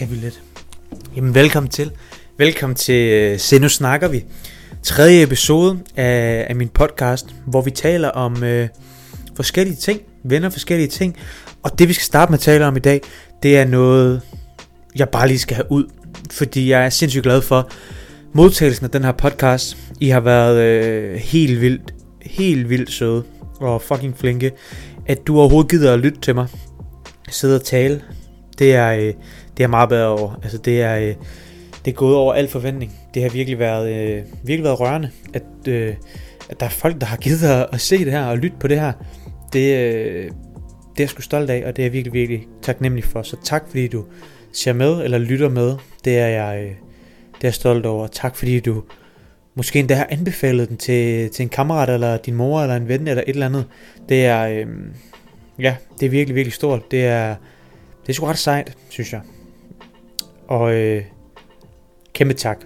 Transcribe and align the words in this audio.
kan 0.00 0.10
vi 0.10 0.14
lidt. 0.14 0.42
Jamen 1.16 1.34
velkommen 1.34 1.70
til. 1.70 1.90
Velkommen 2.38 2.76
til 2.76 3.10
øh, 3.10 3.32
uh, 3.32 3.38
Se 3.38 3.58
nu 3.58 3.68
snakker 3.68 4.08
vi. 4.08 4.24
Tredje 4.82 5.22
episode 5.22 5.78
af, 5.96 6.46
af 6.48 6.56
min 6.56 6.68
podcast, 6.68 7.26
hvor 7.46 7.62
vi 7.62 7.70
taler 7.70 8.08
om 8.08 8.44
øh, 8.44 8.68
forskellige 9.36 9.76
ting. 9.76 10.00
Vender 10.24 10.50
forskellige 10.50 10.88
ting. 10.88 11.16
Og 11.62 11.78
det 11.78 11.88
vi 11.88 11.92
skal 11.92 12.04
starte 12.04 12.30
med 12.32 12.38
at 12.38 12.42
tale 12.42 12.66
om 12.66 12.76
i 12.76 12.80
dag, 12.80 13.00
det 13.42 13.58
er 13.58 13.64
noget, 13.64 14.22
jeg 14.96 15.08
bare 15.08 15.28
lige 15.28 15.38
skal 15.38 15.56
have 15.56 15.72
ud. 15.72 15.84
Fordi 16.30 16.70
jeg 16.70 16.84
er 16.84 16.90
sindssygt 16.90 17.22
glad 17.22 17.42
for 17.42 17.70
modtagelsen 18.34 18.84
af 18.84 18.90
den 18.90 19.04
her 19.04 19.12
podcast. 19.12 19.76
I 20.00 20.08
har 20.08 20.20
været 20.20 20.62
øh, 20.62 21.14
helt 21.14 21.60
vildt, 21.60 21.94
helt 22.22 22.68
vildt 22.68 22.90
søde 22.90 23.24
og 23.60 23.82
fucking 23.82 24.18
flinke. 24.18 24.52
At 25.06 25.26
du 25.26 25.38
overhovedet 25.38 25.70
gider 25.70 25.94
at 25.94 26.00
lytte 26.00 26.20
til 26.20 26.34
mig. 26.34 26.46
Sidde 27.28 27.56
og 27.56 27.64
tale. 27.64 28.02
Det 28.58 28.74
er, 28.74 28.92
øh, 28.92 29.14
det 29.60 29.66
har 29.66 29.70
meget 29.70 29.90
været 29.90 30.06
over. 30.06 30.40
Altså 30.42 30.58
det 30.58 30.82
er, 30.82 30.96
øh, 30.96 31.14
det 31.84 31.90
er 31.90 31.92
gået 31.92 32.16
over 32.16 32.34
al 32.34 32.48
forventning. 32.48 32.92
Det 33.14 33.22
har 33.22 33.30
virkelig 33.30 33.58
været, 33.58 33.92
øh, 33.92 34.22
virkelig 34.44 34.64
været 34.64 34.80
rørende, 34.80 35.10
at, 35.34 35.42
øh, 35.68 35.94
at 36.50 36.60
der 36.60 36.66
er 36.66 36.70
folk, 36.70 37.00
der 37.00 37.06
har 37.06 37.16
givet 37.16 37.42
at, 37.42 37.66
at 37.72 37.80
se 37.80 38.04
det 38.04 38.12
her 38.12 38.24
og 38.24 38.38
lytte 38.38 38.56
på 38.60 38.68
det 38.68 38.80
her. 38.80 38.92
Det, 39.52 39.76
øh, 39.76 40.24
det 40.24 41.00
er 41.00 41.04
jeg 41.04 41.08
sgu 41.08 41.22
stolt 41.22 41.50
af, 41.50 41.62
og 41.66 41.76
det 41.76 41.82
er 41.82 41.86
jeg 41.86 41.92
virkelig, 41.92 42.12
virkelig 42.12 42.46
taknemmelig 42.62 43.04
for. 43.04 43.22
Så 43.22 43.36
tak 43.44 43.64
fordi 43.68 43.88
du 43.88 44.04
ser 44.52 44.72
med 44.72 45.04
eller 45.04 45.18
lytter 45.18 45.48
med. 45.48 45.76
Det 46.04 46.18
er 46.18 46.26
jeg, 46.26 46.58
øh, 46.62 46.68
det 46.68 47.44
er 47.44 47.48
jeg 47.48 47.54
stolt 47.54 47.86
over. 47.86 48.06
Tak 48.06 48.36
fordi 48.36 48.60
du 48.60 48.82
måske 49.54 49.78
endda 49.78 49.94
har 49.94 50.06
anbefalet 50.10 50.68
den 50.68 50.76
til, 50.76 51.30
til 51.30 51.42
en 51.42 51.48
kammerat 51.48 51.90
eller 51.90 52.16
din 52.16 52.34
mor 52.34 52.62
eller 52.62 52.76
en 52.76 52.88
ven 52.88 53.08
eller 53.08 53.22
et 53.26 53.32
eller 53.32 53.46
andet. 53.46 53.64
Det 54.08 54.26
er, 54.26 54.46
øh, 54.46 54.66
ja, 55.58 55.76
det 56.00 56.06
er 56.06 56.10
virkelig, 56.10 56.34
virkelig 56.34 56.54
stort. 56.54 56.90
Det 56.90 57.04
er, 57.06 57.34
det 58.02 58.08
er 58.08 58.12
sgu 58.12 58.26
ret 58.26 58.38
sejt, 58.38 58.76
synes 58.88 59.12
jeg. 59.12 59.20
Og 60.50 60.74
øh, 60.74 61.02
kæmpe 62.12 62.34
tak. 62.34 62.58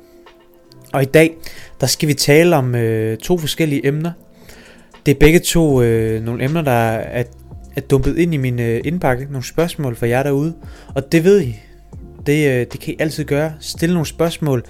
Og 0.92 1.02
i 1.02 1.04
dag, 1.04 1.36
der 1.80 1.86
skal 1.86 2.08
vi 2.08 2.14
tale 2.14 2.56
om 2.56 2.74
øh, 2.74 3.18
to 3.18 3.38
forskellige 3.38 3.86
emner. 3.86 4.12
Det 5.06 5.14
er 5.14 5.18
begge 5.18 5.38
to 5.38 5.82
øh, 5.82 6.22
nogle 6.22 6.44
emner, 6.44 6.62
der 6.62 6.70
er, 6.70 7.24
er 7.77 7.80
dumpet 7.80 8.18
ind 8.18 8.34
i 8.34 8.36
min 8.36 8.60
øh, 8.60 8.80
indpakke. 8.84 9.24
Nogle 9.24 9.44
spørgsmål 9.44 9.96
fra 9.96 10.08
jer 10.08 10.22
derude. 10.22 10.55
Og 10.94 11.12
det 11.12 11.24
ved 11.24 11.42
I. 11.42 11.56
Det, 12.27 12.48
øh, 12.48 12.66
det 12.72 12.80
kan 12.80 12.94
I 12.94 12.96
altid 13.00 13.24
gøre. 13.24 13.52
Stille 13.60 13.94
nogle 13.94 14.06
spørgsmål, 14.06 14.64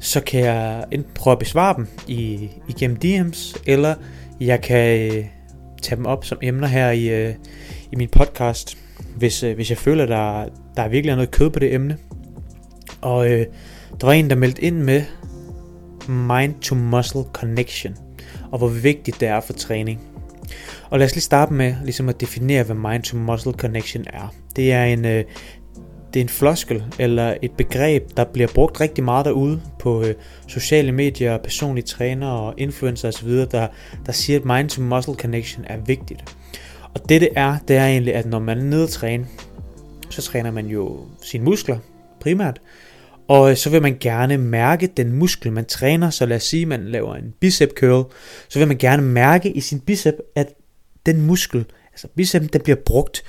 så 0.00 0.20
kan 0.20 0.40
jeg 0.40 0.84
enten 0.92 1.12
prøve 1.14 1.32
at 1.32 1.38
besvare 1.38 1.76
dem 1.76 1.86
i, 2.08 2.50
igennem 2.68 2.98
DM's, 3.04 3.62
eller 3.66 3.94
jeg 4.40 4.60
kan 4.60 5.00
øh, 5.00 5.24
tage 5.82 5.96
dem 5.96 6.06
op 6.06 6.24
som 6.24 6.38
emner 6.42 6.68
her 6.68 6.90
i, 6.90 7.08
øh, 7.08 7.34
i 7.92 7.96
min 7.96 8.08
podcast, 8.08 8.78
hvis, 9.16 9.42
øh, 9.42 9.54
hvis 9.54 9.70
jeg 9.70 9.78
føler, 9.78 10.06
der, 10.06 10.48
der 10.76 10.82
er 10.82 10.88
virkelig 10.88 11.14
noget 11.14 11.30
kød 11.30 11.50
på 11.50 11.58
det 11.58 11.74
emne. 11.74 11.98
Og 13.04 13.30
øh, 13.30 13.46
der 14.00 14.06
var 14.06 14.12
en, 14.12 14.30
der 14.30 14.36
meldte 14.36 14.62
ind 14.62 14.76
med 14.76 15.02
mind-to-muscle 16.08 17.22
connection, 17.32 17.96
og 18.50 18.58
hvor 18.58 18.68
vigtigt 18.68 19.20
det 19.20 19.28
er 19.28 19.40
for 19.40 19.52
træning. 19.52 20.00
Og 20.90 20.98
lad 20.98 21.06
os 21.06 21.14
lige 21.14 21.22
starte 21.22 21.52
med 21.52 21.74
ligesom 21.84 22.08
at 22.08 22.20
definere, 22.20 22.62
hvad 22.62 22.76
mind-to-muscle 22.76 23.52
connection 23.52 24.04
er. 24.12 24.34
Det 24.56 24.72
er 24.72 24.84
en, 24.84 25.04
øh, 25.04 25.24
det 26.14 26.20
er 26.20 26.24
en 26.24 26.28
floskel 26.28 26.84
eller 26.98 27.34
et 27.42 27.50
begreb, 27.50 28.02
der 28.16 28.24
bliver 28.24 28.48
brugt 28.54 28.80
rigtig 28.80 29.04
meget 29.04 29.24
derude 29.24 29.60
på 29.78 30.02
øh, 30.02 30.14
sociale 30.46 30.92
medier, 30.92 31.38
personlige 31.38 31.84
trænere 31.84 32.32
og 32.32 32.54
influencer 32.56 33.08
osv., 33.08 33.30
der, 33.30 33.66
der 34.06 34.12
siger, 34.12 34.38
at 34.38 34.44
mind-to-muscle 34.44 35.14
connection 35.14 35.64
er 35.68 35.76
vigtigt. 35.86 36.36
Og 36.94 37.08
det 37.08 37.20
det 37.20 37.28
er, 37.36 37.58
det 37.68 37.76
er 37.76 37.86
egentlig, 37.86 38.14
at 38.14 38.26
når 38.26 38.38
man 38.38 38.58
er 38.58 38.62
nede 38.62 38.82
at 38.82 38.88
træne, 38.88 39.26
så 40.10 40.22
træner 40.22 40.50
man 40.50 40.66
jo 40.66 40.98
sine 41.22 41.44
muskler 41.44 41.78
primært, 42.20 42.60
og 43.28 43.50
øh, 43.50 43.56
så 43.56 43.70
vil 43.70 43.82
man 43.82 43.96
gerne 44.00 44.38
mærke 44.38 44.86
den 44.86 45.12
muskel, 45.12 45.52
man 45.52 45.64
træner. 45.64 46.10
Så 46.10 46.26
lad 46.26 46.36
os 46.36 46.42
sige, 46.42 46.62
at 46.62 46.68
man 46.68 46.84
laver 46.84 47.14
en 47.14 47.34
bicep 47.40 47.70
curl. 47.78 48.12
Så 48.48 48.58
vil 48.58 48.68
man 48.68 48.76
gerne 48.76 49.02
mærke 49.02 49.50
i 49.50 49.60
sin 49.60 49.80
bicep, 49.80 50.14
at 50.36 50.54
den 51.06 51.20
muskel, 51.20 51.64
altså 51.92 52.08
bicepen, 52.16 52.48
den 52.52 52.60
bliver 52.60 52.76
brugt. 52.86 53.22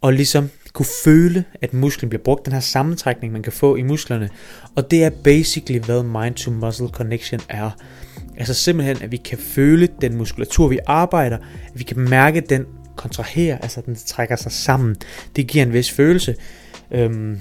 Og 0.00 0.12
ligesom 0.12 0.50
kunne 0.72 0.86
føle, 1.04 1.44
at 1.62 1.74
musklen 1.74 2.08
bliver 2.08 2.22
brugt. 2.22 2.44
Den 2.44 2.52
her 2.52 2.60
sammentrækning, 2.60 3.32
man 3.32 3.42
kan 3.42 3.52
få 3.52 3.76
i 3.76 3.82
musklerne. 3.82 4.28
Og 4.74 4.90
det 4.90 5.04
er 5.04 5.10
basically, 5.10 5.80
hvad 5.80 6.02
mind-to-muscle 6.02 6.88
connection 6.88 7.40
er. 7.48 7.70
Altså 8.36 8.54
simpelthen, 8.54 9.02
at 9.02 9.12
vi 9.12 9.16
kan 9.16 9.38
føle 9.38 9.88
den 10.00 10.16
muskulatur, 10.16 10.68
vi 10.68 10.78
arbejder. 10.86 11.36
At 11.36 11.78
vi 11.78 11.84
kan 11.84 11.98
mærke, 11.98 12.38
at 12.38 12.50
den 12.50 12.66
kontraherer, 12.96 13.58
altså 13.58 13.80
den 13.86 13.96
trækker 14.06 14.36
sig 14.36 14.52
sammen. 14.52 14.96
Det 15.36 15.46
giver 15.46 15.64
en 15.64 15.72
vis 15.72 15.90
følelse. 15.90 16.34
Øhm, 16.90 17.40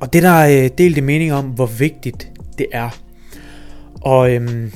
og 0.00 0.12
det 0.12 0.22
der 0.22 0.30
er 0.30 0.70
øh, 0.80 1.02
mening 1.02 1.32
om, 1.32 1.44
hvor 1.44 1.66
vigtigt 1.66 2.30
det 2.58 2.66
er. 2.72 2.90
Og 4.00 4.32
øhm, 4.32 4.72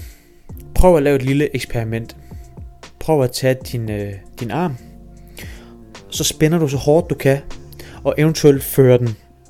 prøv 0.75 0.97
at 0.97 1.03
lave 1.03 1.17
et 1.17 1.23
lille 1.23 1.55
eksperiment. 1.55 2.17
Prøv 3.01 3.23
at 3.23 3.33
tage 3.33 3.57
din, 3.73 3.91
øh, 3.91 4.13
din 4.41 4.51
arm. 4.51 4.77
Så 6.11 6.25
spænder 6.25 6.59
du 6.59 6.69
så 6.69 6.77
hårdt 6.77 7.11
du 7.11 7.15
kan. 7.15 7.39
Og 8.05 8.15
eventuelt 8.19 8.63
fører 8.63 8.97
den 8.97 9.09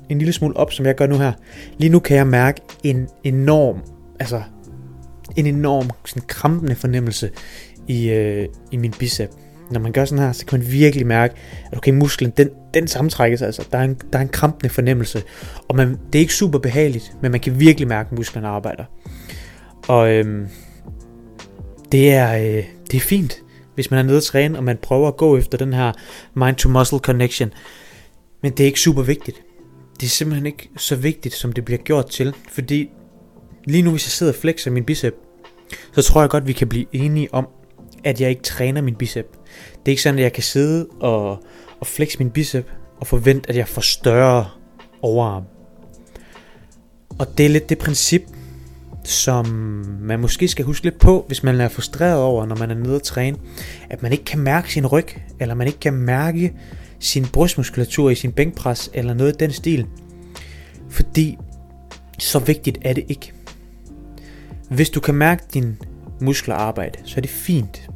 en 0.09 0.17
lille 0.17 0.33
smule 0.33 0.57
op, 0.57 0.71
som 0.71 0.85
jeg 0.85 0.95
gør 0.95 1.07
nu 1.07 1.17
her. 1.17 1.33
Lige 1.77 1.89
nu 1.89 1.99
kan 1.99 2.17
jeg 2.17 2.27
mærke 2.27 2.61
en 2.83 3.07
enorm, 3.23 3.81
altså 4.19 4.41
en 5.35 5.45
enorm 5.45 5.89
sådan 6.05 6.27
krampende 6.27 6.75
fornemmelse 6.75 7.29
i, 7.87 8.09
øh, 8.09 8.47
i 8.71 8.77
min 8.77 8.91
bicep 8.99 9.29
når 9.71 9.79
man 9.79 9.91
gør 9.91 10.05
sådan 10.05 10.23
her, 10.23 10.31
så 10.31 10.45
kan 10.45 10.59
man 10.59 10.71
virkelig 10.71 11.07
mærke, 11.07 11.33
at 11.71 11.77
okay, 11.77 11.91
musklen, 11.91 12.33
den, 12.37 12.49
den 12.73 12.87
sammentrækkes 12.87 13.41
altså. 13.41 13.67
Der 13.71 13.77
er, 13.77 13.83
en, 13.83 13.97
der 14.13 14.19
er 14.19 14.23
en 14.23 14.29
krampende 14.29 14.69
fornemmelse. 14.69 15.23
Og 15.67 15.75
man, 15.75 15.99
det 16.13 16.19
er 16.19 16.21
ikke 16.21 16.33
super 16.33 16.59
behageligt, 16.59 17.11
men 17.21 17.31
man 17.31 17.39
kan 17.39 17.59
virkelig 17.59 17.87
mærke, 17.87 18.07
at 18.11 18.17
musklerne 18.17 18.47
arbejder. 18.47 18.85
Og 19.87 20.11
øhm, 20.11 20.47
det, 21.91 22.13
er, 22.13 22.37
øh, 22.37 22.63
det 22.91 22.97
er 22.97 23.01
fint, 23.01 23.41
hvis 23.75 23.91
man 23.91 23.99
er 23.99 24.03
nede 24.03 24.17
at 24.17 24.23
træne, 24.23 24.57
og 24.57 24.63
man 24.63 24.77
prøver 24.77 25.07
at 25.07 25.17
gå 25.17 25.37
efter 25.37 25.57
den 25.57 25.73
her 25.73 25.91
mind-to-muscle 26.33 26.99
connection. 26.99 27.53
Men 28.41 28.51
det 28.51 28.59
er 28.59 28.65
ikke 28.65 28.79
super 28.79 29.01
vigtigt. 29.01 29.41
Det 29.99 30.05
er 30.05 30.09
simpelthen 30.09 30.45
ikke 30.45 30.69
så 30.77 30.95
vigtigt, 30.95 31.35
som 31.35 31.53
det 31.53 31.65
bliver 31.65 31.77
gjort 31.77 32.09
til. 32.09 32.35
Fordi 32.49 32.89
lige 33.65 33.81
nu, 33.81 33.91
hvis 33.91 34.05
jeg 34.05 34.11
sidder 34.11 34.33
og 34.33 34.39
flexer 34.39 34.71
min 34.71 34.83
bicep, 34.83 35.15
så 35.91 36.01
tror 36.01 36.21
jeg 36.21 36.29
godt, 36.29 36.47
vi 36.47 36.53
kan 36.53 36.67
blive 36.67 36.85
enige 36.91 37.33
om, 37.33 37.47
at 38.03 38.21
jeg 38.21 38.29
ikke 38.29 38.41
træner 38.41 38.81
min 38.81 38.95
bicep. 38.95 39.25
Det 39.73 39.85
er 39.85 39.89
ikke 39.89 40.01
sådan, 40.01 40.19
at 40.19 40.23
jeg 40.23 40.33
kan 40.33 40.43
sidde 40.43 40.87
og, 40.99 41.43
og 41.79 41.87
flex 41.87 42.19
min 42.19 42.31
bicep 42.31 42.71
og 42.99 43.07
forvente, 43.07 43.49
at 43.49 43.57
jeg 43.57 43.67
får 43.67 43.81
større 43.81 44.45
overarm. 45.01 45.43
Og 47.19 47.37
det 47.37 47.45
er 47.45 47.49
lidt 47.49 47.69
det 47.69 47.77
princip, 47.77 48.21
som 49.03 49.45
man 50.01 50.19
måske 50.19 50.47
skal 50.47 50.65
huske 50.65 50.85
lidt 50.85 50.99
på, 50.99 51.25
hvis 51.27 51.43
man 51.43 51.61
er 51.61 51.69
frustreret 51.69 52.21
over, 52.21 52.45
når 52.45 52.55
man 52.55 52.71
er 52.71 52.75
nede 52.75 52.95
at 52.95 53.03
træne, 53.03 53.37
at 53.89 54.01
man 54.01 54.11
ikke 54.11 54.23
kan 54.23 54.39
mærke 54.39 54.73
sin 54.73 54.87
ryg, 54.87 55.07
eller 55.39 55.55
man 55.55 55.67
ikke 55.67 55.79
kan 55.79 55.93
mærke 55.93 56.53
sin 56.99 57.25
brystmuskulatur 57.25 58.09
i 58.09 58.15
sin 58.15 58.31
bænkpres, 58.31 58.89
eller 58.93 59.13
noget 59.13 59.33
i 59.33 59.37
den 59.37 59.51
stil. 59.51 59.85
Fordi 60.89 61.37
så 62.19 62.39
vigtigt 62.39 62.77
er 62.81 62.93
det 62.93 63.05
ikke. 63.07 63.33
Hvis 64.69 64.89
du 64.89 64.99
kan 64.99 65.15
mærke 65.15 65.43
din 65.53 65.77
muskler 66.21 66.55
arbejde, 66.55 66.99
så 67.05 67.13
er 67.17 67.21
det 67.21 67.29
fint. 67.29 67.89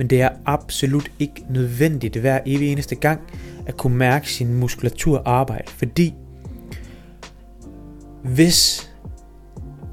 Men 0.00 0.06
det 0.06 0.22
er 0.22 0.28
absolut 0.46 1.10
ikke 1.18 1.44
nødvendigt 1.50 2.16
hver 2.16 2.40
evig 2.46 2.72
eneste 2.72 2.94
gang 2.94 3.20
at 3.66 3.76
kunne 3.76 3.96
mærke 3.96 4.32
sin 4.32 4.54
muskulatur 4.54 5.22
arbejde, 5.24 5.70
fordi 5.70 6.14
hvis 8.24 8.90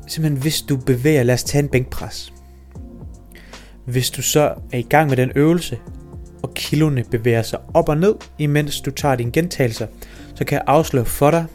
simpelthen 0.08 0.42
hvis 0.42 0.62
du 0.62 0.78
bevæger, 0.78 1.24
lad 1.24 1.34
os 1.34 1.44
tage 1.44 1.64
en 1.64 1.70
bænkpres. 1.70 2.34
Hvis 3.86 4.10
du 4.10 4.22
så 4.22 4.54
er 4.72 4.78
i 4.78 4.82
gang 4.82 5.10
med 5.10 5.18
den 5.18 5.32
øvelse, 5.36 5.78
og 6.44 6.54
kiloene 6.54 7.04
bevæger 7.12 7.42
sig 7.42 7.60
op 7.74 7.90
og 7.90 7.98
ned, 7.98 8.16
imens 8.38 8.82
du 8.82 8.92
tager 8.92 9.16
dine 9.16 9.32
gentagelser, 9.32 9.88
så 10.36 10.46
kan 10.46 10.56
jeg 10.56 10.64
afsløre 10.68 11.06
for 11.06 11.32
dig, 11.32 11.46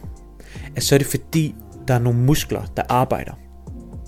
at 0.76 0.82
så 0.82 0.94
er 0.94 0.99
det 0.99 1.06
fordi, 1.06 1.55
der 1.88 1.94
er 1.94 1.99
nogle 1.99 2.19
muskler, 2.19 2.73
der 2.76 2.82
arbejder. 2.88 3.32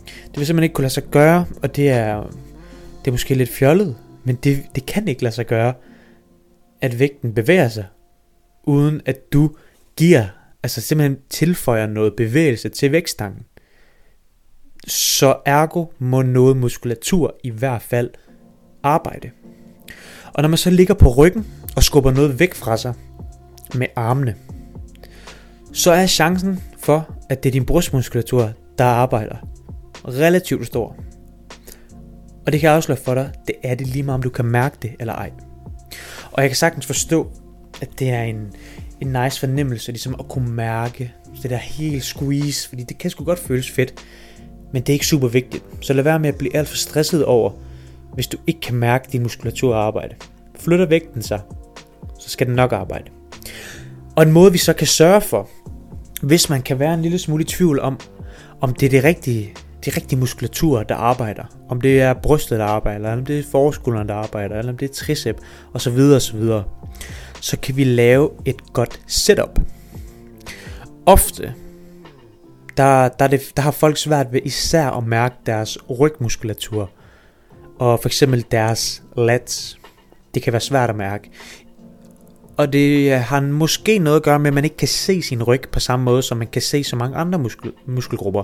Det 0.06 0.38
vil 0.38 0.46
simpelthen 0.46 0.62
ikke 0.62 0.74
kunne 0.74 0.82
lade 0.82 0.94
sig 0.94 1.04
gøre, 1.10 1.44
og 1.62 1.76
det 1.76 1.88
er, 1.90 2.22
det 3.04 3.06
er 3.06 3.10
måske 3.10 3.34
lidt 3.34 3.50
fjollet, 3.50 3.96
men 4.24 4.36
det, 4.36 4.64
det 4.74 4.86
kan 4.86 5.08
ikke 5.08 5.22
lade 5.22 5.34
sig 5.34 5.46
gøre, 5.46 5.74
at 6.80 6.98
vægten 6.98 7.34
bevæger 7.34 7.68
sig, 7.68 7.84
uden 8.64 9.00
at 9.06 9.32
du 9.32 9.56
giver, 9.96 10.26
altså 10.62 10.80
simpelthen 10.80 11.18
tilføjer 11.30 11.86
noget 11.86 12.14
bevægelse 12.16 12.68
til 12.68 12.92
vægtstangen. 12.92 13.42
Så 14.86 15.36
ergo 15.46 15.86
må 15.98 16.22
noget 16.22 16.56
muskulatur 16.56 17.34
i 17.42 17.50
hvert 17.50 17.82
fald 17.82 18.10
arbejde. 18.82 19.30
Og 20.34 20.42
når 20.42 20.48
man 20.48 20.58
så 20.58 20.70
ligger 20.70 20.94
på 20.94 21.08
ryggen 21.08 21.46
og 21.76 21.82
skubber 21.82 22.12
noget 22.12 22.38
væk 22.38 22.54
fra 22.54 22.76
sig 22.76 22.94
med 23.74 23.86
armene, 23.96 24.36
så 25.72 25.92
er 25.92 26.06
chancen 26.06 26.62
for, 26.78 27.16
at 27.30 27.42
det 27.42 27.48
er 27.48 27.52
din 27.52 27.66
brystmuskulatur, 27.66 28.52
der 28.78 28.84
arbejder, 28.84 29.36
relativt 30.04 30.66
stor. 30.66 30.96
Og 32.46 32.52
det 32.52 32.60
kan 32.60 32.68
jeg 32.68 32.76
afsløre 32.76 32.98
for 32.98 33.14
dig, 33.14 33.30
det 33.46 33.54
er 33.62 33.74
det 33.74 33.86
lige 33.86 34.02
meget 34.02 34.14
om 34.14 34.22
du 34.22 34.30
kan 34.30 34.44
mærke 34.44 34.76
det 34.82 34.90
eller 34.98 35.14
ej. 35.14 35.30
Og 36.32 36.42
jeg 36.42 36.50
kan 36.50 36.56
sagtens 36.56 36.86
forstå, 36.86 37.30
at 37.82 37.88
det 37.98 38.10
er 38.10 38.22
en, 38.22 38.52
en 39.00 39.16
nice 39.22 39.40
fornemmelse, 39.40 39.92
ligesom 39.92 40.16
at 40.18 40.28
kunne 40.28 40.50
mærke 40.50 41.12
det 41.42 41.50
der 41.50 41.56
helt 41.56 42.04
squeeze, 42.04 42.68
fordi 42.68 42.82
det 42.82 42.98
kan 42.98 43.10
sgu 43.10 43.24
godt 43.24 43.38
føles 43.38 43.70
fedt, 43.70 43.94
men 44.72 44.82
det 44.82 44.88
er 44.88 44.92
ikke 44.92 45.06
super 45.06 45.28
vigtigt. 45.28 45.64
Så 45.80 45.92
lad 45.92 46.04
være 46.04 46.18
med 46.18 46.28
at 46.28 46.38
blive 46.38 46.56
alt 46.56 46.68
for 46.68 46.76
stresset 46.76 47.24
over, 47.24 47.50
hvis 48.14 48.26
du 48.26 48.38
ikke 48.46 48.60
kan 48.60 48.74
mærke 48.74 49.08
din 49.12 49.22
muskulatur 49.22 49.76
arbejde. 49.76 50.14
Flytter 50.58 50.86
vægten 50.86 51.22
sig, 51.22 51.40
så 52.20 52.30
skal 52.30 52.46
den 52.46 52.54
nok 52.54 52.72
arbejde. 52.72 53.10
Og 54.16 54.22
en 54.22 54.32
måde 54.32 54.52
vi 54.52 54.58
så 54.58 54.72
kan 54.72 54.86
sørge 54.86 55.20
for, 55.20 55.48
hvis 56.22 56.50
man 56.50 56.62
kan 56.62 56.78
være 56.78 56.94
en 56.94 57.02
lille 57.02 57.18
smule 57.18 57.42
i 57.42 57.46
tvivl 57.46 57.80
om, 57.80 58.00
om 58.60 58.74
det 58.74 58.86
er 58.86 58.90
det 58.90 59.04
rigtige, 59.04 59.54
de 59.84 59.90
rigtige 59.90 60.18
muskulatur, 60.18 60.82
der 60.82 60.94
arbejder. 60.94 61.44
Om 61.68 61.80
det 61.80 62.00
er 62.00 62.14
brystet, 62.14 62.58
der 62.58 62.64
arbejder, 62.64 62.96
eller 62.98 63.12
om 63.12 63.24
det 63.24 63.38
er 63.38 63.42
forskulderen, 63.50 64.08
der 64.08 64.14
arbejder, 64.14 64.58
eller 64.58 64.72
om 64.72 64.78
det 64.78 64.90
er 64.90 64.94
tricep, 64.94 65.40
og 65.72 65.80
så 65.80 65.90
videre, 65.90 66.16
og 66.16 66.22
så 66.22 66.36
videre. 66.36 66.64
Så 67.40 67.58
kan 67.58 67.76
vi 67.76 67.84
lave 67.84 68.30
et 68.44 68.72
godt 68.72 69.00
setup. 69.06 69.60
Ofte, 71.06 71.54
der, 72.76 73.08
der, 73.08 73.26
det, 73.26 73.52
der 73.56 73.62
har 73.62 73.70
folk 73.70 73.96
svært 73.96 74.32
ved 74.32 74.40
især 74.44 74.90
at 74.90 75.06
mærke 75.06 75.34
deres 75.46 75.78
rygmuskulatur, 75.90 76.90
og 77.78 78.00
for 78.00 78.08
eksempel 78.08 78.44
deres 78.50 79.02
lats. 79.16 79.78
Det 80.34 80.42
kan 80.42 80.52
være 80.52 80.60
svært 80.60 80.90
at 80.90 80.96
mærke. 80.96 81.30
Og 82.56 82.72
det 82.72 83.18
har 83.18 83.40
måske 83.40 83.98
noget 83.98 84.16
at 84.16 84.22
gøre 84.22 84.38
med, 84.38 84.46
at 84.46 84.54
man 84.54 84.64
ikke 84.64 84.76
kan 84.76 84.88
se 84.88 85.22
sin 85.22 85.42
ryg 85.42 85.62
på 85.72 85.80
samme 85.80 86.04
måde, 86.04 86.22
som 86.22 86.38
man 86.38 86.46
kan 86.46 86.62
se 86.62 86.84
så 86.84 86.96
mange 86.96 87.16
andre 87.16 87.38
muskel, 87.38 87.72
muskelgrupper. 87.86 88.42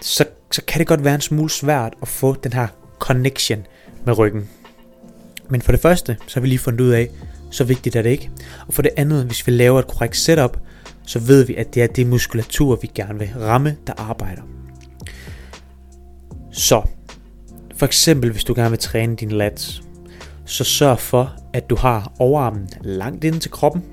Så, 0.00 0.24
så 0.52 0.62
kan 0.64 0.78
det 0.78 0.86
godt 0.86 1.04
være 1.04 1.14
en 1.14 1.20
smule 1.20 1.50
svært 1.50 1.94
at 2.02 2.08
få 2.08 2.34
den 2.34 2.52
her 2.52 2.66
connection 2.98 3.66
med 4.04 4.18
ryggen. 4.18 4.48
Men 5.48 5.62
for 5.62 5.72
det 5.72 5.80
første, 5.80 6.16
så 6.26 6.34
har 6.34 6.40
vi 6.40 6.48
lige 6.48 6.58
fundet 6.58 6.80
ud 6.80 6.90
af, 6.90 7.08
så 7.50 7.64
vigtigt 7.64 7.96
er 7.96 8.02
det 8.02 8.10
ikke. 8.10 8.30
Og 8.68 8.74
for 8.74 8.82
det 8.82 8.90
andet, 8.96 9.24
hvis 9.24 9.46
vi 9.46 9.52
laver 9.52 9.78
et 9.78 9.86
korrekt 9.86 10.16
setup, 10.16 10.58
så 11.06 11.18
ved 11.18 11.44
vi, 11.44 11.54
at 11.54 11.74
det 11.74 11.82
er 11.82 11.86
det 11.86 12.06
muskulatur, 12.06 12.78
vi 12.82 12.90
gerne 12.94 13.18
vil 13.18 13.28
ramme, 13.40 13.76
der 13.86 13.92
arbejder. 13.96 14.42
Så, 16.52 16.82
for 17.76 17.86
eksempel 17.86 18.30
hvis 18.30 18.44
du 18.44 18.54
gerne 18.54 18.70
vil 18.70 18.78
træne 18.78 19.16
din 19.16 19.32
lats, 19.32 19.82
så 20.44 20.64
sørg 20.64 20.98
for, 20.98 21.36
at 21.52 21.70
du 21.70 21.76
har 21.76 22.12
overarmen 22.18 22.68
langt 22.80 23.24
ind 23.24 23.40
til 23.40 23.50
kroppen, 23.50 23.84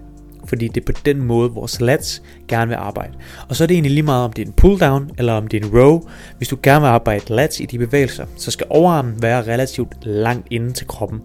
fordi 0.49 0.67
det 0.67 0.81
er 0.81 0.93
på 0.93 1.01
den 1.05 1.21
måde, 1.21 1.51
vores 1.51 1.81
lats 1.81 2.21
gerne 2.47 2.69
vil 2.69 2.75
arbejde. 2.75 3.13
Og 3.49 3.55
så 3.55 3.63
er 3.63 3.67
det 3.67 3.75
egentlig 3.75 3.91
lige 3.91 4.03
meget, 4.03 4.25
om 4.25 4.33
det 4.33 4.41
er 4.41 4.45
en 4.45 4.53
pull 4.53 4.79
down 4.79 5.11
eller 5.17 5.33
om 5.33 5.47
det 5.47 5.63
er 5.63 5.67
en 5.67 5.79
row. 5.79 6.01
Hvis 6.37 6.47
du 6.47 6.57
gerne 6.63 6.81
vil 6.81 6.87
arbejde 6.87 7.33
lats 7.33 7.59
i 7.59 7.65
de 7.65 7.77
bevægelser, 7.77 8.25
så 8.35 8.51
skal 8.51 8.65
overarmen 8.69 9.21
være 9.21 9.41
relativt 9.41 10.05
langt 10.05 10.47
inde 10.51 10.73
til 10.73 10.87
kroppen. 10.87 11.21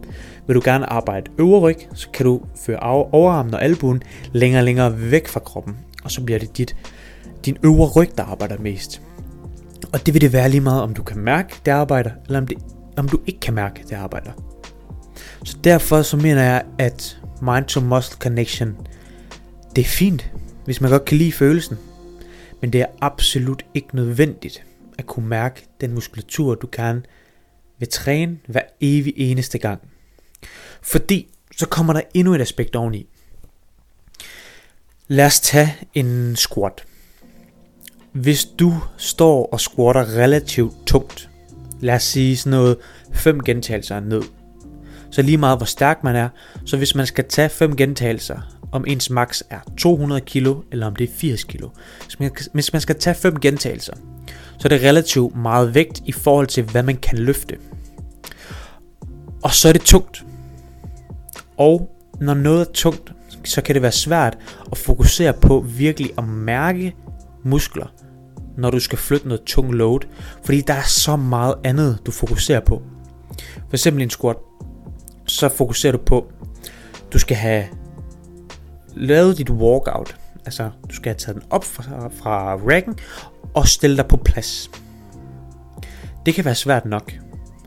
Vil 0.47 0.57
du 0.57 0.61
gerne 0.65 0.93
arbejde 0.93 1.31
øvre 1.39 1.61
ryg, 1.61 1.79
så 1.95 2.09
kan 2.11 2.27
du 2.27 2.41
føre 2.67 2.79
overarmen 3.13 3.55
og 3.55 3.63
albuen 3.63 4.03
længere 4.33 4.61
og 4.61 4.65
længere 4.65 5.11
væk 5.11 5.29
fra 5.29 5.41
kroppen. 5.41 5.77
Og 6.05 6.11
så 6.11 6.21
bliver 6.21 6.39
det 6.39 6.59
dit, 6.59 6.77
din 7.45 7.57
øvre 7.63 7.89
ryg, 7.89 8.09
der 8.17 8.25
arbejder 8.25 8.59
mest. 8.59 9.03
Og 9.93 10.07
det 10.07 10.15
vil 10.15 10.21
det 10.21 10.33
være 10.33 10.49
lige 10.49 10.61
meget, 10.61 10.83
om 10.83 10.95
du 10.95 11.03
kan 11.03 11.19
mærke, 11.19 11.57
det 11.65 11.71
arbejder, 11.71 12.11
eller 12.27 12.39
om, 12.41 12.47
det, 12.47 12.59
om 12.97 13.09
du 13.09 13.19
ikke 13.27 13.41
kan 13.41 13.55
mærke, 13.55 13.83
det 13.89 13.93
arbejder. 13.93 14.31
Så 15.45 15.57
derfor 15.65 16.03
så 16.03 16.17
mener 16.17 16.43
jeg, 16.43 16.63
at 16.79 17.19
mind 17.43 17.65
to 17.65 17.81
muscle 17.81 18.19
connection, 18.19 18.77
det 19.77 19.83
er 19.83 19.89
fint, 19.89 20.31
hvis 20.65 20.81
man 20.81 20.91
godt 20.91 21.05
kan 21.05 21.19
lide 21.19 21.33
følelsen. 21.33 21.79
Men 22.61 22.73
det 22.73 22.81
er 22.81 22.87
absolut 23.01 23.65
ikke 23.75 23.97
nødvendigt 23.97 24.65
at 24.99 25.07
kunne 25.07 25.29
mærke 25.29 25.67
den 25.81 25.95
muskulatur, 25.95 26.55
du 26.55 26.69
gerne 26.73 27.03
vil 27.79 27.89
træne 27.89 28.39
hver 28.47 28.63
evig 28.81 29.13
eneste 29.17 29.59
gang. 29.59 29.81
Fordi 30.83 31.29
så 31.57 31.69
kommer 31.69 31.93
der 31.93 32.01
endnu 32.15 32.35
et 32.35 32.41
aspekt 32.41 32.77
oveni. 32.77 33.07
Lad 35.09 35.27
os 35.27 35.41
tage 35.41 35.77
en 35.95 36.37
squat. 36.37 36.85
Hvis 38.13 38.45
du 38.45 38.75
står 38.97 39.47
og 39.47 39.61
squatter 39.61 40.17
relativt 40.17 40.75
tungt, 40.87 41.31
lad 41.81 41.95
os 41.95 42.03
sige 42.03 42.37
sådan 42.37 42.59
noget 42.59 42.77
5 43.13 43.45
gentagelser 43.45 44.01
ned, 44.01 44.23
så 45.15 45.23
lige 45.23 45.37
meget 45.37 45.59
hvor 45.59 45.67
stærk 45.67 46.05
man 46.05 46.17
er, 46.17 46.29
så 46.65 46.77
hvis 46.77 46.95
man 46.95 47.07
skal 47.07 47.25
tage 47.29 47.49
5 47.49 47.77
gentagelser, 47.77 48.41
om 48.73 48.85
ens 48.87 49.11
max 49.11 49.43
er 49.51 49.59
200 49.77 50.21
kg 50.21 50.47
eller 50.73 50.87
om 50.87 50.97
det 50.97 51.11
er 51.11 51.15
80 51.15 51.45
kg. 51.45 51.65
Hvis 52.53 52.73
man 52.73 52.81
skal 52.81 52.99
tage 52.99 53.15
5 53.15 53.41
gentagelser, 53.41 53.93
så 54.59 54.65
er 54.65 54.69
det 54.69 54.83
relativt 54.83 55.37
meget 55.37 55.75
vægt 55.75 56.03
i 56.07 56.13
forhold 56.13 56.47
til 56.47 56.63
hvad 56.63 56.83
man 56.83 56.97
kan 56.97 57.19
løfte. 57.19 57.57
Og 59.43 59.55
så 59.55 59.69
er 59.69 59.73
det 59.73 59.83
tungt. 59.83 60.25
Og 61.57 61.91
når 62.21 62.35
noget 62.35 62.61
er 62.61 62.73
tungt, 62.73 63.13
så 63.45 63.63
kan 63.63 63.75
det 63.75 63.83
være 63.83 63.93
svært 63.93 64.39
at 64.73 64.79
fokusere 64.79 65.33
på 65.33 65.65
virkelig 65.69 66.11
at 66.19 66.29
mærke 66.29 66.95
muskler, 67.45 67.87
når 68.57 68.71
du 68.71 68.81
skal 68.81 68.99
flytte 68.99 69.29
noget 69.29 69.43
tung 69.43 69.75
load, 69.75 70.01
fordi 70.45 70.61
der 70.61 70.75
er 70.75 70.87
så 70.87 71.17
meget 71.17 71.55
andet, 71.65 71.99
du 72.07 72.11
fokuserer 72.11 72.61
på. 72.61 72.83
For 73.69 73.75
eksempel 73.75 74.03
en 74.03 74.11
squat, 74.11 74.37
så 75.35 75.49
fokuserer 75.49 75.93
du 75.93 75.99
på, 75.99 76.33
du 77.13 77.19
skal 77.19 77.37
have 77.37 77.65
lavet 78.95 79.39
dit 79.39 79.51
walkout. 79.51 80.17
Altså, 80.45 80.71
du 80.91 80.95
skal 80.95 81.11
have 81.11 81.19
taget 81.19 81.35
den 81.35 81.45
op 81.51 81.65
fra, 81.65 82.09
fra 82.09 82.55
racken 82.55 82.99
og 83.55 83.69
stille 83.69 83.97
dig 83.97 84.07
på 84.07 84.17
plads. 84.17 84.71
Det 86.27 86.35
kan 86.35 86.45
være 86.45 86.55
svært 86.55 86.85
nok. 86.85 87.13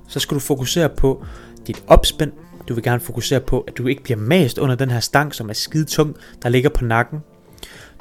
Så 0.08 0.20
skal 0.20 0.36
du 0.36 0.40
fokusere 0.40 0.90
på 0.90 1.26
dit 1.68 1.84
opspænd. 1.88 2.32
Du 2.68 2.74
vil 2.74 2.84
gerne 2.84 3.00
fokusere 3.00 3.40
på, 3.40 3.60
at 3.60 3.78
du 3.78 3.88
ikke 3.88 4.04
bliver 4.04 4.18
mast 4.18 4.58
under 4.58 4.76
den 4.76 4.92
her 4.92 5.00
stang, 5.00 5.36
som 5.36 5.50
er 5.50 5.54
skide 5.54 5.86
tung, 5.86 6.16
der 6.44 6.50
ligger 6.50 6.70
på 6.70 6.86
nakken. 6.86 7.20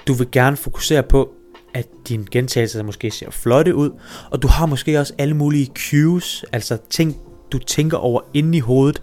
Du 0.06 0.12
vil 0.12 0.28
gerne 0.32 0.56
fokusere 0.56 1.02
på, 1.02 1.32
at 1.74 1.86
din 2.08 2.26
gentagelser 2.30 2.82
måske 2.82 3.10
ser 3.10 3.30
flotte 3.30 3.74
ud, 3.74 3.90
og 4.30 4.42
du 4.42 4.48
har 4.48 4.66
måske 4.66 5.00
også 5.00 5.14
alle 5.18 5.34
mulige 5.34 5.70
cues, 5.78 6.44
altså 6.52 6.78
ting, 6.90 7.16
du 7.52 7.58
tænker 7.58 7.96
over 7.96 8.20
inde 8.34 8.58
i 8.58 8.60
hovedet, 8.60 9.02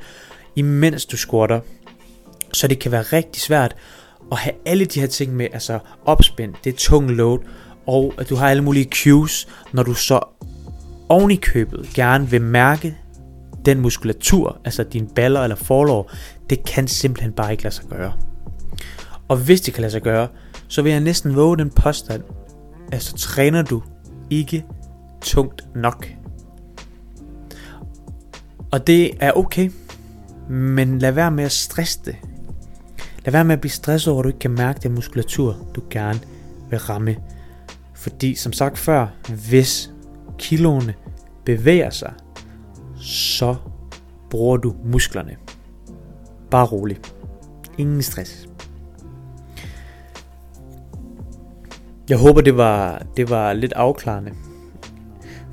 imens 0.56 1.06
du 1.06 1.18
squatter. 1.18 1.60
Så 2.54 2.68
det 2.68 2.80
kan 2.80 2.92
være 2.92 3.02
rigtig 3.02 3.42
svært 3.42 3.76
at 4.32 4.38
have 4.38 4.54
alle 4.66 4.86
de 4.86 5.00
her 5.00 5.08
ting 5.08 5.36
med, 5.36 5.48
altså 5.54 5.80
opspænd, 6.06 6.54
det 6.64 6.74
er 6.74 6.78
tung 6.78 7.12
load, 7.12 7.40
og 7.88 8.14
at 8.18 8.30
du 8.30 8.36
har 8.36 8.50
alle 8.50 8.64
mulige 8.64 8.90
cues, 8.92 9.48
når 9.72 9.84
du 9.84 9.94
så 9.94 10.20
oven 11.10 11.32
i 11.32 11.36
købet 11.36 11.90
gerne 11.94 12.30
vil 12.30 12.42
mærke 12.42 12.98
den 13.66 13.80
muskulatur, 13.80 14.58
altså 14.66 14.84
dine 14.84 15.08
baller 15.16 15.42
eller 15.42 15.56
forlår, 15.56 16.12
det 16.50 16.66
kan 16.66 16.88
simpelthen 16.88 17.32
bare 17.32 17.52
ikke 17.52 17.64
lade 17.64 17.76
sig 17.76 17.86
gøre. 17.86 18.14
Og 19.28 19.38
hvis 19.38 19.62
det 19.62 19.74
kan 19.74 19.82
lade 19.82 19.92
sig 19.92 20.02
gøre, 20.02 20.28
så 20.68 20.82
vil 20.82 20.92
jeg 20.92 21.02
næsten 21.02 21.36
våge 21.36 21.58
den 21.58 21.70
påstand, 21.70 22.24
at 22.92 23.04
så 23.04 23.18
træner 23.18 23.62
du 23.62 23.82
ikke 24.30 24.66
tungt 25.22 25.76
nok. 25.76 26.08
Og 28.72 28.88
det 28.88 29.12
er 29.20 29.32
okay, 29.32 29.70
men 30.50 31.00
lad 31.00 31.12
være 31.12 31.32
med 31.32 31.44
at 31.44 31.52
stresse 31.52 32.00
det. 32.06 32.16
Lad 33.26 33.32
være 33.32 33.44
med 33.44 33.54
at 33.54 33.62
blive 33.62 33.72
stresset 33.72 34.14
over, 34.14 34.20
at 34.20 34.24
du 34.24 34.30
ikke 34.30 34.40
kan 34.40 34.52
mærke 34.52 34.80
den 34.84 34.92
muskulatur, 34.92 35.58
du 35.76 35.82
gerne 35.90 36.20
vil 36.70 36.80
ramme. 36.80 37.16
Fordi 37.96 38.36
som 38.36 38.54
sagt 38.54 38.78
før, 38.78 39.08
hvis 39.48 39.92
kiloene 40.38 40.94
bevæger 41.46 41.90
sig, 41.90 42.14
så 43.02 43.56
bruger 44.30 44.58
du 44.58 44.76
musklerne. 44.86 45.36
Bare 46.52 46.66
rolig. 46.66 47.00
Ingen 47.78 48.02
stress. 48.02 48.48
Jeg 52.10 52.18
håber, 52.18 52.42
det 52.42 52.58
var, 52.58 53.06
det 53.18 53.30
var 53.30 53.54
lidt 53.54 53.74
afklarende. 53.74 54.32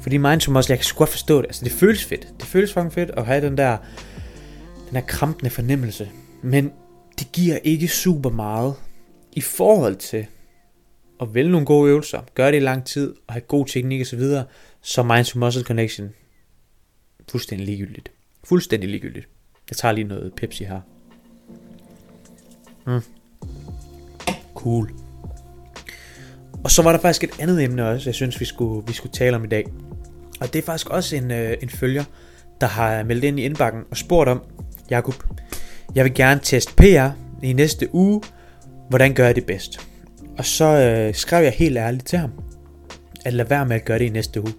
Fordi 0.01 0.17
mind 0.17 0.41
to 0.41 0.53
muscle, 0.53 0.73
jeg 0.73 0.79
kan 0.79 0.85
sgu 0.85 0.99
godt 0.99 1.11
forstå 1.11 1.39
det. 1.39 1.47
Altså, 1.47 1.65
det 1.65 1.73
føles 1.73 2.05
fedt. 2.05 2.29
Det 2.41 2.47
føles 2.47 2.73
fucking 2.73 2.93
fedt 2.93 3.11
at 3.11 3.27
have 3.27 3.47
den 3.47 3.57
der, 3.57 3.77
den 4.91 4.97
her 4.97 5.07
krampende 5.07 5.51
fornemmelse. 5.51 6.11
Men 6.43 6.73
det 7.19 7.33
giver 7.33 7.57
ikke 7.57 7.89
super 7.89 8.31
meget 8.31 8.75
i 9.33 9.41
forhold 9.41 9.97
til 9.97 10.27
at 11.21 11.35
vælge 11.35 11.51
nogle 11.51 11.67
gode 11.67 11.91
øvelser, 11.91 12.21
gøre 12.35 12.53
det 12.53 12.57
i 12.57 12.61
lang 12.61 12.85
tid 12.85 13.15
og 13.27 13.35
have 13.35 13.41
god 13.41 13.67
teknik 13.67 14.01
osv., 14.01 14.23
så 14.83 15.03
mind 15.03 15.25
to 15.25 15.39
muscle 15.39 15.63
connection 15.63 16.11
fuldstændig 17.31 17.67
ligegyldigt. 17.67 18.11
Fuldstændig 18.45 18.89
ligegyldigt. 18.89 19.29
Jeg 19.71 19.77
tager 19.77 19.93
lige 19.93 20.05
noget 20.05 20.33
Pepsi 20.37 20.65
her. 20.65 20.81
Mm. 22.87 23.01
Cool. 24.55 24.91
Og 26.65 26.71
så 26.71 26.83
var 26.83 26.93
der 26.93 26.99
faktisk 26.99 27.25
et 27.25 27.41
andet 27.41 27.65
emne 27.65 27.89
også, 27.89 28.09
jeg 28.09 28.15
synes, 28.15 28.41
vi 28.41 28.45
skulle, 28.45 28.87
vi 28.87 28.93
skulle 28.93 29.13
tale 29.13 29.37
om 29.37 29.45
i 29.45 29.49
dag. 29.49 29.67
Og 30.41 30.53
det 30.53 30.59
er 30.59 30.63
faktisk 30.63 30.91
også 30.91 31.17
en, 31.17 31.31
øh, 31.31 31.57
en 31.63 31.69
følger, 31.69 32.05
der 32.61 32.67
har 32.67 33.03
meldt 33.03 33.25
ind 33.25 33.41
i 33.41 33.43
indbakken 33.43 33.83
og 33.91 33.97
spurgt 33.97 34.29
om, 34.29 34.43
Jakob, 34.91 35.15
jeg 35.95 36.05
vil 36.05 36.15
gerne 36.15 36.41
teste 36.43 36.75
PR 36.75 37.11
i 37.43 37.53
næste 37.53 37.95
uge. 37.95 38.23
Hvordan 38.89 39.15
gør 39.15 39.27
jeg 39.27 39.35
det 39.37 39.47
bedst? 39.47 39.89
Og 40.39 40.45
så 40.45 40.65
øh, 40.65 41.15
skrev 41.15 41.43
jeg 41.43 41.53
helt 41.53 41.77
ærligt 41.79 42.07
til 42.07 42.19
ham, 42.19 42.31
at 43.25 43.33
lade 43.33 43.51
være 43.51 43.67
med 43.67 43.77
at 43.77 43.85
gøre 43.85 43.99
det 43.99 44.05
i 44.05 44.09
næste 44.09 44.41
uge. 44.41 44.53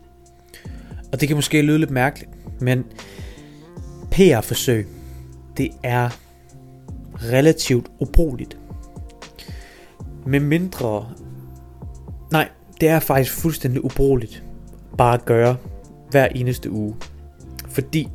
Og 1.11 1.21
det 1.21 1.27
kan 1.27 1.37
måske 1.37 1.61
lyde 1.61 1.79
lidt 1.79 1.91
mærkeligt, 1.91 2.31
men 2.61 2.85
PR-forsøg, 4.11 4.87
det 5.57 5.69
er 5.83 6.09
relativt 7.15 7.87
ubrugeligt. 7.99 8.57
Med 10.25 10.39
mindre... 10.39 11.09
Nej, 12.31 12.49
det 12.81 12.89
er 12.89 12.99
faktisk 12.99 13.33
fuldstændig 13.33 13.85
ubrugeligt. 13.85 14.43
Bare 14.97 15.13
at 15.13 15.25
gøre 15.25 15.57
hver 16.11 16.25
eneste 16.25 16.71
uge. 16.71 16.95
Fordi, 17.69 18.09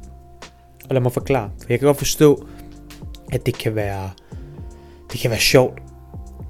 og 0.88 0.95
lad 0.95 1.00
mig 1.00 1.12
forklare, 1.12 1.50
for 1.59 1.66
jeg 1.69 1.78
kan 1.78 1.87
godt 1.87 1.99
forstå, 1.99 2.47
at 3.33 3.47
det 3.47 3.59
kan 3.59 3.75
være, 3.75 4.11
det 5.12 5.21
kan 5.21 5.31
være 5.31 5.40
sjovt 5.40 5.78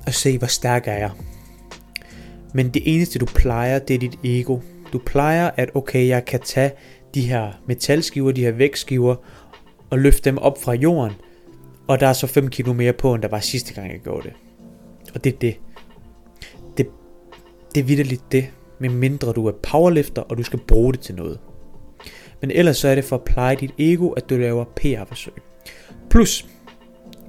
at 0.06 0.14
se, 0.14 0.38
hvor 0.38 0.46
stærk 0.46 0.88
er 0.88 0.96
jeg. 0.96 1.10
Men 2.54 2.68
det 2.68 2.82
eneste 2.84 3.18
du 3.18 3.26
plejer, 3.26 3.78
det 3.78 3.94
er 3.94 3.98
dit 3.98 4.18
ego. 4.24 4.58
Du 4.92 4.98
plejer, 5.06 5.50
at 5.56 5.70
okay, 5.74 6.08
jeg 6.08 6.24
kan 6.24 6.40
tage 6.40 6.72
de 7.14 7.20
her 7.20 7.52
metalskiver, 7.66 8.32
de 8.32 8.44
her 8.44 8.52
vægtskiver, 8.52 9.16
og 9.90 9.98
løfte 9.98 10.30
dem 10.30 10.38
op 10.38 10.62
fra 10.62 10.72
jorden, 10.74 11.12
og 11.88 12.00
der 12.00 12.06
er 12.06 12.12
så 12.12 12.26
5 12.26 12.48
kilo 12.48 12.72
mere 12.72 12.92
på, 12.92 13.14
end 13.14 13.22
der 13.22 13.28
var 13.28 13.40
sidste 13.40 13.74
gang, 13.74 13.92
jeg 13.92 14.00
gjorde 14.00 14.22
det. 14.22 14.32
Og 15.14 15.24
det 15.24 15.34
er 15.34 15.38
det. 15.38 15.56
Det, 16.76 16.86
det 17.74 17.80
er 17.80 17.84
vidderligt 17.84 18.32
det, 18.32 18.50
med 18.78 18.88
mindre 18.88 19.32
du 19.32 19.46
er 19.46 19.52
powerlifter, 19.52 20.22
og 20.22 20.38
du 20.38 20.42
skal 20.42 20.58
bruge 20.58 20.92
det 20.92 21.00
til 21.00 21.14
noget. 21.14 21.38
Men 22.40 22.50
ellers 22.50 22.76
så 22.76 22.88
er 22.88 22.94
det 22.94 23.04
for 23.04 23.16
at 23.16 23.24
pleje 23.24 23.56
dit 23.56 23.70
ego, 23.78 24.10
at 24.10 24.30
du 24.30 24.36
laver 24.36 24.64
PR-forsøg. 24.64 25.34
Plus, 26.10 26.46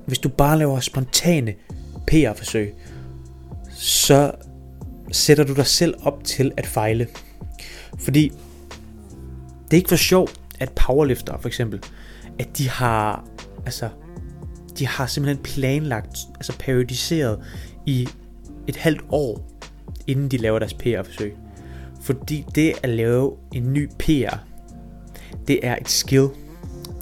hvis 0.06 0.20
du 0.20 0.30
bare 0.30 0.58
laver 0.58 0.80
spontane 0.80 1.54
PR-forsøg, 2.08 2.74
så 3.76 4.32
sætter 5.12 5.44
du 5.44 5.54
dig 5.54 5.66
selv 5.66 5.96
op 6.04 6.24
til 6.24 6.52
at 6.58 6.68
fejle. 6.68 7.08
Fordi 8.00 8.32
det 9.66 9.74
er 9.74 9.78
ikke 9.78 9.90
for 9.90 9.96
sjov, 9.96 10.30
at 10.60 10.72
powerlifter 10.72 11.38
for 11.38 11.48
eksempel, 11.48 11.84
at 12.40 12.58
de 12.58 12.70
har, 12.70 13.28
altså, 13.66 13.90
de 14.80 14.88
har 14.88 15.06
simpelthen 15.06 15.44
planlagt, 15.44 16.18
altså 16.36 16.54
periodiseret 16.60 17.40
i 17.86 18.08
et 18.68 18.76
halvt 18.76 19.02
år, 19.10 19.48
inden 20.08 20.32
de 20.32 20.38
laver 20.38 20.60
deres 20.60 20.74
PR-forsøg. 20.74 21.36
Fordi 22.02 22.46
det 22.56 22.74
at 22.84 22.90
lave 22.90 23.38
en 23.54 23.74
ny 23.74 23.90
PR, 24.00 24.38
det 25.48 25.60
er 25.64 25.76
et 25.82 25.90
skill. 25.90 26.28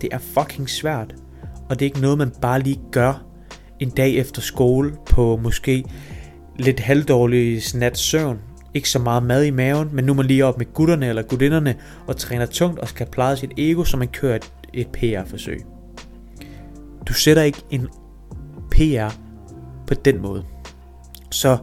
Det 0.01 0.09
er 0.11 0.17
fucking 0.17 0.69
svært. 0.69 1.15
Og 1.69 1.79
det 1.79 1.85
er 1.85 1.89
ikke 1.89 2.01
noget, 2.01 2.17
man 2.17 2.31
bare 2.41 2.61
lige 2.61 2.79
gør 2.91 3.25
en 3.79 3.89
dag 3.89 4.15
efter 4.15 4.41
skole 4.41 4.93
på 5.05 5.37
måske 5.37 5.85
lidt 6.59 6.79
halvdårlig 6.79 7.61
nat 7.75 7.97
søvn. 7.97 8.39
Ikke 8.73 8.89
så 8.89 8.99
meget 8.99 9.23
mad 9.23 9.43
i 9.43 9.49
maven, 9.49 9.89
men 9.93 10.05
nu 10.05 10.11
er 10.11 10.15
man 10.15 10.25
lige 10.25 10.45
op 10.45 10.57
med 10.57 10.73
gutterne 10.73 11.07
eller 11.07 11.21
gudinderne 11.21 11.75
og 12.07 12.17
træner 12.17 12.45
tungt 12.45 12.79
og 12.79 12.87
skal 12.87 13.07
pleje 13.07 13.37
sit 13.37 13.51
ego, 13.57 13.83
så 13.83 13.97
man 13.97 14.07
kører 14.07 14.35
et, 14.35 14.51
et 14.73 14.87
PR-forsøg. 14.87 15.61
Du 17.07 17.13
sætter 17.13 17.43
ikke 17.43 17.61
en 17.71 17.87
PR 18.71 19.15
på 19.87 19.93
den 19.93 20.21
måde. 20.21 20.45
Så 21.31 21.57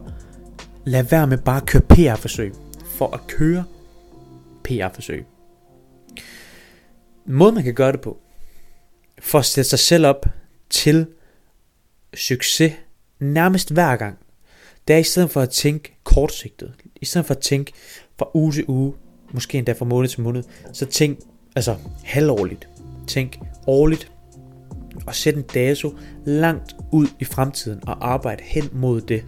lad 0.85 1.03
være 1.03 1.27
med 1.27 1.37
bare 1.37 1.57
at 1.57 1.65
køre 1.65 1.81
PR-forsøg 1.81 2.53
for 2.85 3.13
at 3.13 3.27
køre 3.27 3.63
PR-forsøg 4.63 5.25
måde, 7.25 7.51
man 7.51 7.63
kan 7.63 7.73
gøre 7.73 7.91
det 7.91 8.01
på, 8.01 8.17
for 9.19 9.39
at 9.39 9.45
sætte 9.45 9.69
sig 9.69 9.79
selv 9.79 10.05
op 10.05 10.25
til 10.69 11.07
succes 12.13 12.73
nærmest 13.19 13.73
hver 13.73 13.95
gang, 13.95 14.17
det 14.87 14.93
er 14.93 14.97
i 14.97 15.03
stedet 15.03 15.31
for 15.31 15.41
at 15.41 15.49
tænke 15.49 15.97
kortsigtet, 16.03 16.73
i 17.01 17.05
stedet 17.05 17.27
for 17.27 17.33
at 17.33 17.41
tænke 17.41 17.73
fra 18.17 18.29
uge 18.33 18.51
til 18.51 18.65
uge, 18.67 18.93
måske 19.33 19.57
endda 19.57 19.71
fra 19.71 19.85
måned 19.85 20.09
til 20.09 20.21
måned, 20.21 20.43
så 20.73 20.85
tænk 20.85 21.19
altså 21.55 21.75
halvårligt, 22.03 22.69
tænk 23.07 23.39
årligt, 23.67 24.11
og 25.05 25.15
sæt 25.15 25.35
en 25.35 25.41
dato 25.41 25.97
langt 26.25 26.75
ud 26.91 27.07
i 27.19 27.25
fremtiden 27.25 27.79
og 27.87 28.13
arbejde 28.13 28.43
hen 28.43 28.69
mod 28.71 29.01
det. 29.01 29.25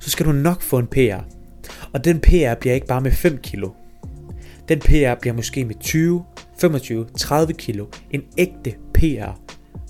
Så 0.00 0.10
skal 0.10 0.26
du 0.26 0.32
nok 0.32 0.62
få 0.62 0.78
en 0.78 0.86
PR. 0.86 1.20
Og 1.92 2.04
den 2.04 2.20
PR 2.20 2.54
bliver 2.60 2.74
ikke 2.74 2.86
bare 2.86 3.00
med 3.00 3.12
5 3.12 3.38
kilo. 3.38 3.70
Den 4.68 4.78
PR 4.78 5.14
bliver 5.20 5.32
måske 5.32 5.64
med 5.64 5.74
20, 5.80 6.24
25, 6.60 7.06
30 7.18 7.52
kilo. 7.52 7.86
En 8.10 8.22
ægte 8.38 8.74
PR, 8.94 9.40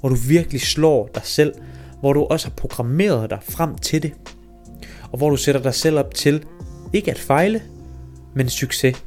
hvor 0.01 0.09
du 0.09 0.15
virkelig 0.15 0.61
slår 0.61 1.11
dig 1.15 1.23
selv, 1.25 1.55
hvor 2.01 2.13
du 2.13 2.25
også 2.25 2.49
har 2.49 2.55
programmeret 2.55 3.31
dig 3.31 3.39
frem 3.43 3.79
til 3.79 4.03
det, 4.03 4.13
og 5.13 5.19
hvor 5.19 5.31
du 5.31 5.37
sætter 5.37 5.63
dig 5.63 5.75
selv 5.75 5.99
op 5.99 6.15
til 6.15 6.45
ikke 6.93 7.11
at 7.11 7.19
fejle, 7.19 7.63
men 8.35 8.49
succes. 8.49 9.05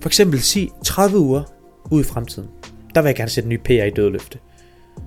For 0.00 0.08
eksempel 0.08 0.40
sig 0.40 0.68
30 0.84 1.18
uger 1.18 1.42
ud 1.90 2.00
i 2.00 2.04
fremtiden. 2.04 2.48
Der 2.94 3.02
vil 3.02 3.08
jeg 3.08 3.16
gerne 3.16 3.30
sætte 3.30 3.46
en 3.46 3.50
ny 3.50 3.60
PR 3.64 3.84
i 3.84 3.90
dødløfte. 3.90 4.38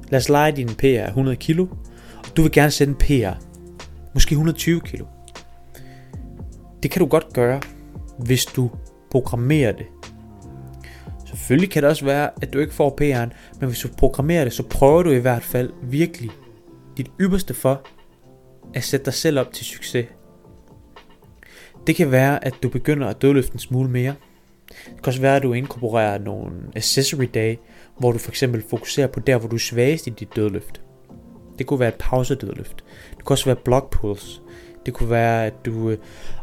Lad 0.09 0.19
os 0.19 0.29
lege 0.29 0.51
din 0.51 0.67
PR 0.67 1.07
100 1.07 1.37
kilo, 1.37 1.67
og 2.17 2.37
du 2.37 2.41
vil 2.41 2.51
gerne 2.51 2.71
sætte 2.71 2.91
en 2.91 2.97
PR, 2.97 3.37
måske 4.13 4.33
120 4.33 4.81
kilo. 4.81 5.05
Det 6.83 6.91
kan 6.91 6.99
du 6.99 7.05
godt 7.05 7.33
gøre, 7.33 7.61
hvis 8.19 8.45
du 8.45 8.71
programmerer 9.11 9.71
det 9.71 9.85
Selvfølgelig 11.35 11.69
kan 11.69 11.83
det 11.83 11.89
også 11.89 12.05
være, 12.05 12.29
at 12.41 12.53
du 12.53 12.59
ikke 12.59 12.73
får 12.73 12.97
PR'en, 13.01 13.29
men 13.59 13.69
hvis 13.69 13.79
du 13.79 13.87
programmerer 13.97 14.43
det, 14.43 14.53
så 14.53 14.63
prøver 14.63 15.03
du 15.03 15.11
i 15.11 15.19
hvert 15.19 15.43
fald 15.43 15.69
virkelig 15.83 16.29
dit 16.97 17.11
ypperste 17.21 17.53
for 17.53 17.81
at 18.73 18.83
sætte 18.83 19.05
dig 19.05 19.13
selv 19.13 19.39
op 19.39 19.53
til 19.53 19.65
succes. 19.65 20.05
Det 21.87 21.95
kan 21.95 22.11
være, 22.11 22.45
at 22.45 22.53
du 22.63 22.69
begynder 22.69 23.07
at 23.07 23.21
dødløfte 23.21 23.53
en 23.53 23.59
smule 23.59 23.89
mere. 23.89 24.15
Det 24.67 25.03
kan 25.03 25.07
også 25.07 25.21
være, 25.21 25.35
at 25.35 25.43
du 25.43 25.53
inkorporerer 25.53 26.17
nogle 26.17 26.51
accessory 26.75 27.29
day, 27.33 27.55
hvor 27.97 28.11
du 28.11 28.17
for 28.17 28.31
eksempel 28.31 28.63
fokuserer 28.69 29.07
på 29.07 29.19
der, 29.19 29.37
hvor 29.37 29.49
du 29.49 29.55
er 29.55 29.59
svagest 29.59 30.07
i 30.07 30.09
dit 30.09 30.35
dødløft. 30.35 30.81
Det 31.57 31.65
kunne 31.65 31.79
være 31.79 31.89
et 31.89 31.95
pausedødløft. 31.99 32.83
Det 33.17 33.25
kunne 33.25 33.33
også 33.33 33.45
være 33.45 33.55
block 33.55 33.89
pulls. 33.91 34.41
Det 34.85 34.93
kunne 34.93 35.09
være, 35.09 35.45
at 35.45 35.53
du 35.65 35.89
øh, 35.89 35.97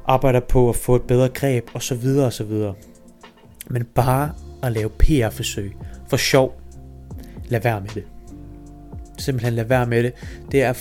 arbejder 0.05 0.41
på 0.41 0.69
at 0.69 0.77
få 0.77 0.97
et 0.97 1.03
bedre 1.03 1.29
greb, 1.29 1.71
osv. 1.75 2.07
osv. 2.07 2.53
Men 3.71 3.85
bare 3.85 4.33
at 4.62 4.73
lave 4.73 4.90
PR-forsøg 4.90 5.76
for 6.09 6.16
sjov. 6.16 6.61
Lad 7.49 7.61
være 7.61 7.81
med 7.81 7.90
det. 7.95 8.04
Simpelthen 9.19 9.54
lad 9.54 9.64
være 9.64 9.87
med 9.87 10.02
det. 10.02 10.12
Det 10.52 10.62
er, 10.62 10.73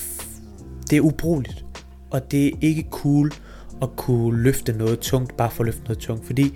det 0.90 0.98
er 0.98 1.02
ubrugeligt. 1.02 1.66
Og 2.10 2.32
det 2.32 2.48
er 2.48 2.52
ikke 2.62 2.86
cool 2.90 3.32
at 3.82 3.90
kunne 3.96 4.44
løfte 4.44 4.74
noget 4.74 5.00
tungt, 5.00 5.38
bare 5.38 5.52
for 5.52 5.64
at 5.64 5.66
løfte 5.66 5.84
noget 5.84 6.00
tungt. 6.00 6.26
Fordi 6.26 6.54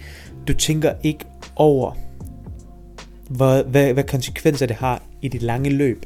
du 0.48 0.54
tænker 0.54 0.94
ikke 1.04 1.26
over, 1.56 1.92
hvad, 3.30 3.64
hvad, 3.64 3.94
hvad 3.94 4.04
konsekvenser 4.04 4.66
det 4.66 4.76
har 4.76 5.04
i 5.22 5.28
dit 5.28 5.42
lange 5.42 5.70
løb. 5.70 6.06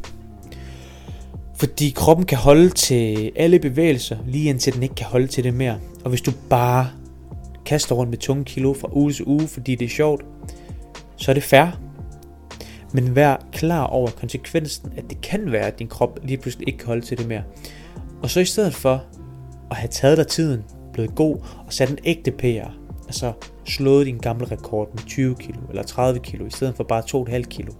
Fordi 1.55 1.89
kroppen 1.95 2.25
kan 2.25 2.37
holde 2.37 2.69
til 2.69 3.31
alle 3.35 3.59
bevægelser, 3.59 4.17
lige 4.27 4.49
indtil 4.49 4.73
den 4.73 4.83
ikke 4.83 4.95
kan 4.95 5.05
holde 5.05 5.27
til 5.27 5.43
det 5.43 5.53
mere. 5.53 5.79
Og 6.03 6.09
hvis 6.09 6.21
du 6.21 6.31
bare 6.49 6.89
kaster 7.65 7.95
rundt 7.95 8.09
med 8.09 8.17
tunge 8.17 8.43
kilo 8.43 8.73
fra 8.73 8.89
uge 8.91 9.13
til 9.13 9.25
uge, 9.25 9.47
fordi 9.47 9.75
det 9.75 9.85
er 9.85 9.89
sjovt, 9.89 10.25
så 11.19 11.31
er 11.31 11.33
det 11.33 11.43
fair. 11.43 11.79
Men 12.93 13.15
vær 13.15 13.47
klar 13.51 13.83
over 13.83 14.09
konsekvensen, 14.09 14.93
at 14.97 15.03
det 15.09 15.21
kan 15.21 15.51
være, 15.51 15.67
at 15.67 15.79
din 15.79 15.87
krop 15.87 16.19
lige 16.23 16.37
pludselig 16.37 16.67
ikke 16.67 16.77
kan 16.77 16.87
holde 16.87 17.05
til 17.05 17.17
det 17.17 17.27
mere. 17.27 17.43
Og 18.21 18.29
så 18.29 18.39
i 18.39 18.45
stedet 18.45 18.73
for 18.73 19.03
at 19.71 19.77
have 19.77 19.89
taget 19.89 20.17
dig 20.17 20.27
tiden, 20.27 20.63
blevet 20.93 21.15
god 21.15 21.37
og 21.67 21.73
sat 21.73 21.89
en 21.89 21.97
ægte 22.03 22.31
PR, 22.31 22.69
altså 23.07 23.33
slået 23.65 24.05
din 24.05 24.17
gamle 24.17 24.45
rekord 24.51 24.89
med 24.93 25.03
20 25.03 25.35
kilo 25.35 25.59
eller 25.69 25.83
30 25.83 26.19
kilo, 26.19 26.45
i 26.45 26.49
stedet 26.49 26.75
for 26.75 26.83
bare 26.83 27.03
2,5 27.37 27.41
kilo, 27.41 27.73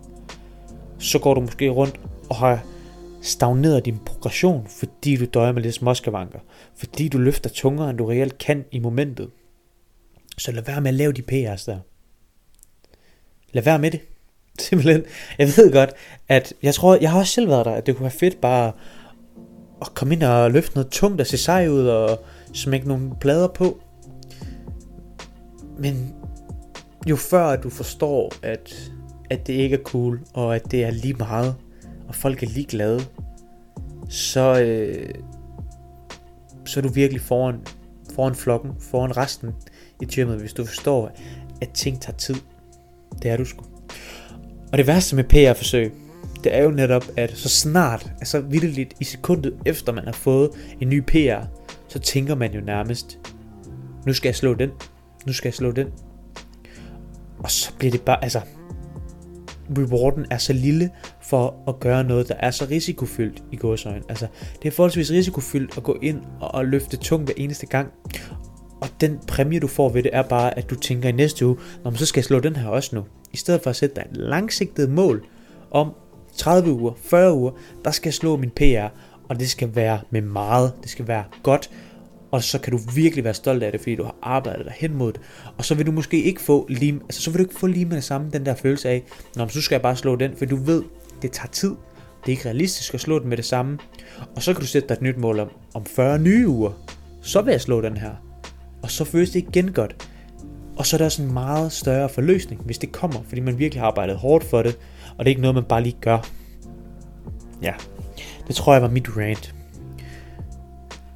så 0.99 1.19
går 1.19 1.33
du 1.33 1.41
måske 1.41 1.69
rundt 1.69 1.99
og 2.29 2.35
har 2.35 2.63
stagneret 3.21 3.85
din 3.85 3.97
progression, 4.05 4.67
fordi 4.67 5.15
du 5.15 5.25
døjer 5.25 5.51
med 5.51 5.61
lidt 5.61 5.75
småskavanker, 5.75 6.39
fordi 6.75 7.07
du 7.07 7.17
løfter 7.17 7.49
tungere, 7.49 7.89
end 7.89 7.97
du 7.97 8.05
reelt 8.05 8.37
kan 8.37 8.65
i 8.71 8.79
momentet. 8.79 9.29
Så 10.37 10.51
lad 10.51 10.63
være 10.63 10.81
med 10.81 10.87
at 10.87 10.93
lave 10.93 11.11
de 11.11 11.21
PR's 11.31 11.65
der. 11.65 11.79
Lad 13.51 13.63
være 13.63 13.79
med 13.79 13.91
det. 13.91 13.99
Simpelthen. 14.59 15.03
Jeg 15.37 15.47
ved 15.47 15.71
godt, 15.71 15.89
at 16.27 16.53
jeg 16.63 16.73
tror, 16.73 16.97
jeg 17.01 17.11
har 17.11 17.19
også 17.19 17.33
selv 17.33 17.49
været 17.49 17.65
der, 17.65 17.71
at 17.71 17.85
det 17.85 17.95
kunne 17.95 18.03
være 18.03 18.11
fedt 18.11 18.41
bare 18.41 18.71
at 19.81 19.93
komme 19.93 20.13
ind 20.13 20.23
og 20.23 20.51
løfte 20.51 20.75
noget 20.75 20.91
tungt 20.91 21.21
og 21.21 21.27
se 21.27 21.37
sej 21.37 21.67
ud 21.67 21.87
og 21.87 22.19
smække 22.53 22.87
nogle 22.87 23.11
plader 23.21 23.47
på. 23.47 23.81
Men 25.77 26.15
jo 27.09 27.15
før 27.15 27.55
du 27.55 27.69
forstår, 27.69 28.33
at, 28.43 28.91
at 29.29 29.47
det 29.47 29.53
ikke 29.53 29.75
er 29.75 29.83
cool, 29.83 30.19
og 30.33 30.55
at 30.55 30.71
det 30.71 30.83
er 30.83 30.91
lige 30.91 31.13
meget, 31.13 31.55
og 32.07 32.15
folk 32.15 32.43
er 32.43 32.47
ligeglade, 32.47 33.01
så, 34.09 34.61
øh, 34.61 35.09
så 36.65 36.79
er 36.79 36.81
du 36.81 36.89
virkelig 36.89 37.21
foran, 37.21 37.59
foran 38.15 38.35
flokken, 38.35 38.71
foran 38.79 39.17
resten 39.17 39.55
i 40.01 40.05
gymmet, 40.05 40.39
hvis 40.39 40.53
du 40.53 40.65
forstår, 40.65 41.11
at 41.61 41.69
ting 41.69 42.01
tager 42.01 42.17
tid. 42.17 42.35
Det 43.21 43.31
er 43.31 43.37
du 43.37 43.45
sgu. 43.45 43.65
Og 44.71 44.77
det 44.77 44.87
værste 44.87 45.15
med 45.15 45.23
PR-forsøg, 45.23 45.93
det 46.43 46.55
er 46.55 46.63
jo 46.63 46.71
netop, 46.71 47.05
at 47.17 47.37
så 47.37 47.49
snart, 47.49 48.11
altså 48.19 48.39
vidteligt 48.39 48.93
i 48.99 49.03
sekundet 49.03 49.53
efter 49.65 49.93
man 49.93 50.05
har 50.05 50.11
fået 50.11 50.49
en 50.81 50.89
ny 50.89 51.01
PR, 51.01 51.45
så 51.87 51.99
tænker 51.99 52.35
man 52.35 52.53
jo 52.53 52.61
nærmest, 52.61 53.19
nu 54.05 54.13
skal 54.13 54.29
jeg 54.29 54.35
slå 54.35 54.53
den, 54.53 54.69
nu 55.25 55.33
skal 55.33 55.47
jeg 55.47 55.53
slå 55.53 55.71
den. 55.71 55.87
Og 57.39 57.51
så 57.51 57.73
bliver 57.77 57.91
det 57.91 58.01
bare, 58.01 58.23
altså, 58.23 58.41
rewarden 59.77 60.25
er 60.31 60.37
så 60.37 60.53
lille, 60.53 60.89
for 61.21 61.63
at 61.67 61.79
gøre 61.79 62.03
noget, 62.03 62.27
der 62.27 62.35
er 62.39 62.51
så 62.51 62.65
risikofyldt 62.69 63.43
i 63.51 63.55
gåsøjne. 63.55 64.03
Altså, 64.09 64.27
det 64.61 64.67
er 64.67 64.71
forholdsvis 64.71 65.11
risikofyldt 65.11 65.77
at 65.77 65.83
gå 65.83 65.97
ind 66.01 66.21
og, 66.41 66.55
og 66.55 66.65
løfte 66.65 66.97
tungt 66.97 67.27
hver 67.27 67.33
eneste 67.37 67.65
gang. 67.65 67.91
Og 68.81 68.89
den 69.01 69.19
præmie, 69.27 69.59
du 69.59 69.67
får 69.67 69.89
ved 69.89 70.03
det, 70.03 70.11
er 70.13 70.21
bare, 70.21 70.57
at 70.57 70.69
du 70.69 70.75
tænker 70.75 71.09
i 71.09 71.11
næste 71.11 71.45
uge, 71.45 71.57
når 71.83 71.91
man 71.91 71.97
så 71.97 72.05
skal 72.05 72.19
jeg 72.19 72.25
slå 72.25 72.39
den 72.39 72.55
her 72.55 72.67
også 72.67 72.95
nu. 72.95 73.03
I 73.33 73.37
stedet 73.37 73.61
for 73.61 73.69
at 73.69 73.75
sætte 73.75 73.95
dig 73.95 74.05
et 74.11 74.17
langsigtet 74.17 74.89
mål 74.89 75.25
om 75.71 75.91
30 76.37 76.71
uger, 76.71 76.93
40 77.03 77.33
uger, 77.33 77.51
der 77.85 77.91
skal 77.91 78.07
jeg 78.07 78.13
slå 78.13 78.37
min 78.37 78.49
PR, 78.49 78.87
og 79.29 79.39
det 79.39 79.49
skal 79.49 79.75
være 79.75 79.99
med 80.09 80.21
meget, 80.21 80.73
det 80.81 80.89
skal 80.89 81.07
være 81.07 81.23
godt, 81.43 81.69
og 82.31 82.43
så 82.43 82.59
kan 82.59 82.71
du 82.71 82.79
virkelig 82.95 83.23
være 83.23 83.33
stolt 83.33 83.63
af 83.63 83.71
det, 83.71 83.81
fordi 83.81 83.95
du 83.95 84.03
har 84.03 84.15
arbejdet 84.21 84.65
dig 84.65 84.73
hen 84.77 84.95
mod 84.95 85.13
det. 85.13 85.21
Og 85.57 85.65
så 85.65 85.75
vil 85.75 85.85
du 85.85 85.91
måske 85.91 86.23
ikke 86.23 86.41
få 86.41 86.65
lige, 86.69 86.93
altså 86.93 87.21
så 87.21 87.31
vil 87.31 87.37
du 87.37 87.43
ikke 87.43 87.59
få 87.59 87.67
lige 87.67 87.85
med 87.85 87.95
det 87.95 88.03
samme, 88.03 88.29
den 88.33 88.45
der 88.45 88.55
følelse 88.55 88.89
af, 88.89 89.03
når 89.35 89.47
så 89.47 89.61
skal 89.61 89.75
jeg 89.75 89.81
bare 89.81 89.95
slå 89.95 90.15
den, 90.15 90.35
for 90.35 90.45
du 90.45 90.55
ved, 90.55 90.83
det 91.21 91.31
tager 91.31 91.47
tid. 91.47 91.69
Det 92.21 92.25
er 92.25 92.29
ikke 92.29 92.45
realistisk 92.45 92.93
at 92.93 92.99
slå 92.99 93.19
den 93.19 93.29
med 93.29 93.37
det 93.37 93.45
samme. 93.45 93.79
Og 94.35 94.43
så 94.43 94.53
kan 94.53 94.61
du 94.61 94.67
sætte 94.67 94.87
dig 94.87 94.93
et 94.93 95.01
nyt 95.01 95.17
mål 95.17 95.39
om, 95.39 95.49
om 95.73 95.85
40 95.85 96.19
nye 96.19 96.47
uger. 96.47 96.71
Så 97.21 97.41
vil 97.41 97.51
jeg 97.51 97.61
slå 97.61 97.81
den 97.81 97.97
her. 97.97 98.28
Og 98.83 98.91
så 98.91 99.05
føles 99.05 99.29
det 99.29 99.39
igen 99.39 99.71
godt. 99.71 100.09
Og 100.77 100.85
så 100.85 100.95
er 100.95 100.97
der 100.97 101.09
sådan 101.09 101.27
en 101.27 101.33
meget 101.33 101.71
større 101.71 102.09
forløsning, 102.09 102.61
hvis 102.61 102.77
det 102.77 102.91
kommer, 102.91 103.21
fordi 103.27 103.41
man 103.41 103.59
virkelig 103.59 103.81
har 103.81 103.87
arbejdet 103.87 104.17
hårdt 104.17 104.43
for 104.43 104.61
det, 104.61 104.77
og 105.17 105.25
det 105.25 105.25
er 105.25 105.29
ikke 105.29 105.41
noget, 105.41 105.55
man 105.55 105.63
bare 105.63 105.83
lige 105.83 105.97
gør. 106.01 106.29
Ja, 107.61 107.73
det 108.47 108.55
tror 108.55 108.73
jeg 108.73 108.81
var 108.81 108.89
mit 108.89 109.17
rant. 109.17 109.55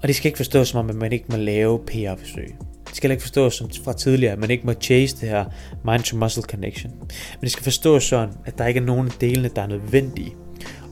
Og 0.01 0.08
det 0.08 0.15
skal 0.15 0.29
ikke 0.29 0.38
forstås 0.38 0.67
som 0.67 0.79
om, 0.79 0.89
at 0.89 0.96
man 0.96 1.12
ikke 1.12 1.25
må 1.29 1.38
lave 1.38 1.79
PR-forsøg. 1.79 2.55
Det 2.88 2.96
skal 2.96 3.12
ikke 3.12 3.24
forstås 3.24 3.55
som 3.55 3.70
fra 3.84 3.93
tidligere, 3.93 4.34
at 4.34 4.39
man 4.39 4.51
ikke 4.51 4.65
må 4.65 4.74
chase 4.74 5.22
det 5.22 5.29
her 5.29 5.46
mind-to-muscle 5.86 6.43
connection. 6.43 6.91
Men 7.00 7.41
det 7.41 7.51
skal 7.51 7.63
forstås 7.63 8.03
sådan, 8.03 8.36
at 8.46 8.58
der 8.58 8.67
ikke 8.67 8.79
er 8.79 8.84
nogen 8.84 9.08
af 9.08 9.13
delene, 9.22 9.50
der 9.55 9.62
er 9.62 9.67
nødvendige. 9.67 10.36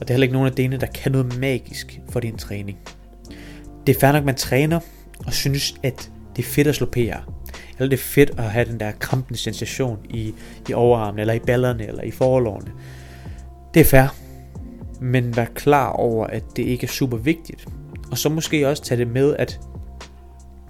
det 0.00 0.10
er 0.10 0.14
heller 0.14 0.24
ikke 0.24 0.32
nogen 0.32 0.48
af 0.48 0.54
delene, 0.54 0.76
der 0.76 0.86
kan 0.86 1.12
noget 1.12 1.38
magisk 1.38 2.00
for 2.10 2.20
din 2.20 2.36
træning. 2.36 2.78
Det 3.86 3.96
er 3.96 4.00
fair 4.00 4.12
nok, 4.12 4.20
at 4.20 4.26
man 4.26 4.34
træner 4.34 4.80
og 5.26 5.32
synes, 5.32 5.74
at 5.82 6.11
det 6.36 6.42
er 6.42 6.46
fedt 6.46 6.68
at 6.68 6.74
slå 6.74 6.86
PR. 6.86 6.98
Eller 7.78 7.88
det 7.88 7.92
er 7.92 8.02
fedt 8.02 8.30
at 8.30 8.44
have 8.44 8.64
den 8.64 8.80
der 8.80 8.92
krampende 8.92 9.38
sensation 9.38 9.98
i, 10.10 10.34
i 10.68 10.72
overarmen, 10.72 11.18
eller 11.18 11.34
i 11.34 11.38
ballerne, 11.38 11.86
eller 11.86 12.02
i 12.02 12.10
forlovene. 12.10 12.72
Det 13.74 13.80
er 13.80 13.84
fair. 13.84 14.14
Men 15.00 15.36
vær 15.36 15.44
klar 15.44 15.88
over, 15.88 16.26
at 16.26 16.44
det 16.56 16.62
ikke 16.62 16.84
er 16.84 16.88
super 16.88 17.16
vigtigt. 17.16 17.68
Og 18.10 18.18
så 18.18 18.28
måske 18.28 18.68
også 18.68 18.82
tage 18.82 18.98
det 18.98 19.08
med, 19.08 19.36
at 19.36 19.60